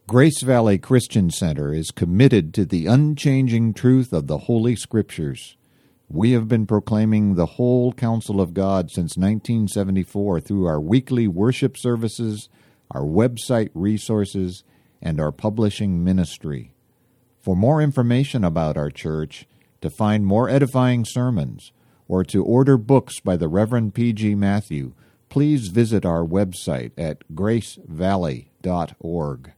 Grace 0.07 0.41
Valley 0.41 0.78
Christian 0.78 1.30
Center 1.30 1.73
is 1.73 1.91
committed 1.91 2.53
to 2.53 2.65
the 2.65 2.88
unchanging 2.88 3.73
truth 3.73 4.13
of 4.13 4.28
the 4.28 4.39
Holy 4.39 4.75
Scriptures. 4.75 5.57
We 6.09 6.32
have 6.32 6.47
been 6.47 6.65
proclaiming 6.65 7.36
the 7.36 7.45
whole 7.45 7.91
counsel 7.91 8.39
of 8.39 8.53
God 8.53 8.89
since 8.89 9.17
1974 9.17 10.39
through 10.39 10.65
our 10.65 10.80
weekly 10.80 11.28
worship 11.28 11.78
services, 11.78 12.47
our 12.89 13.01
website 13.01 13.69
resources, 13.73 14.63
and 15.01 15.19
our 15.19 15.34
publishing 15.34 16.03
ministry. 16.03 16.71
For 17.41 17.55
more 17.55 17.82
information 17.82 18.45
about 18.45 18.78
our 18.78 18.89
church, 18.89 19.45
to 19.82 19.89
find 19.89 20.25
more 20.25 20.49
edifying 20.49 21.05
sermons, 21.05 21.71
or 22.07 22.23
to 22.23 22.43
order 22.43 22.78
books 22.78 23.19
by 23.19 23.36
the 23.36 23.47
Reverend 23.47 23.93
P.G. 23.93 24.36
Matthew, 24.36 24.93
please 25.30 25.67
visit 25.67 26.05
our 26.05 26.23
website 26.23 26.91
at 26.97 27.23
gracevalley.org. 27.34 29.51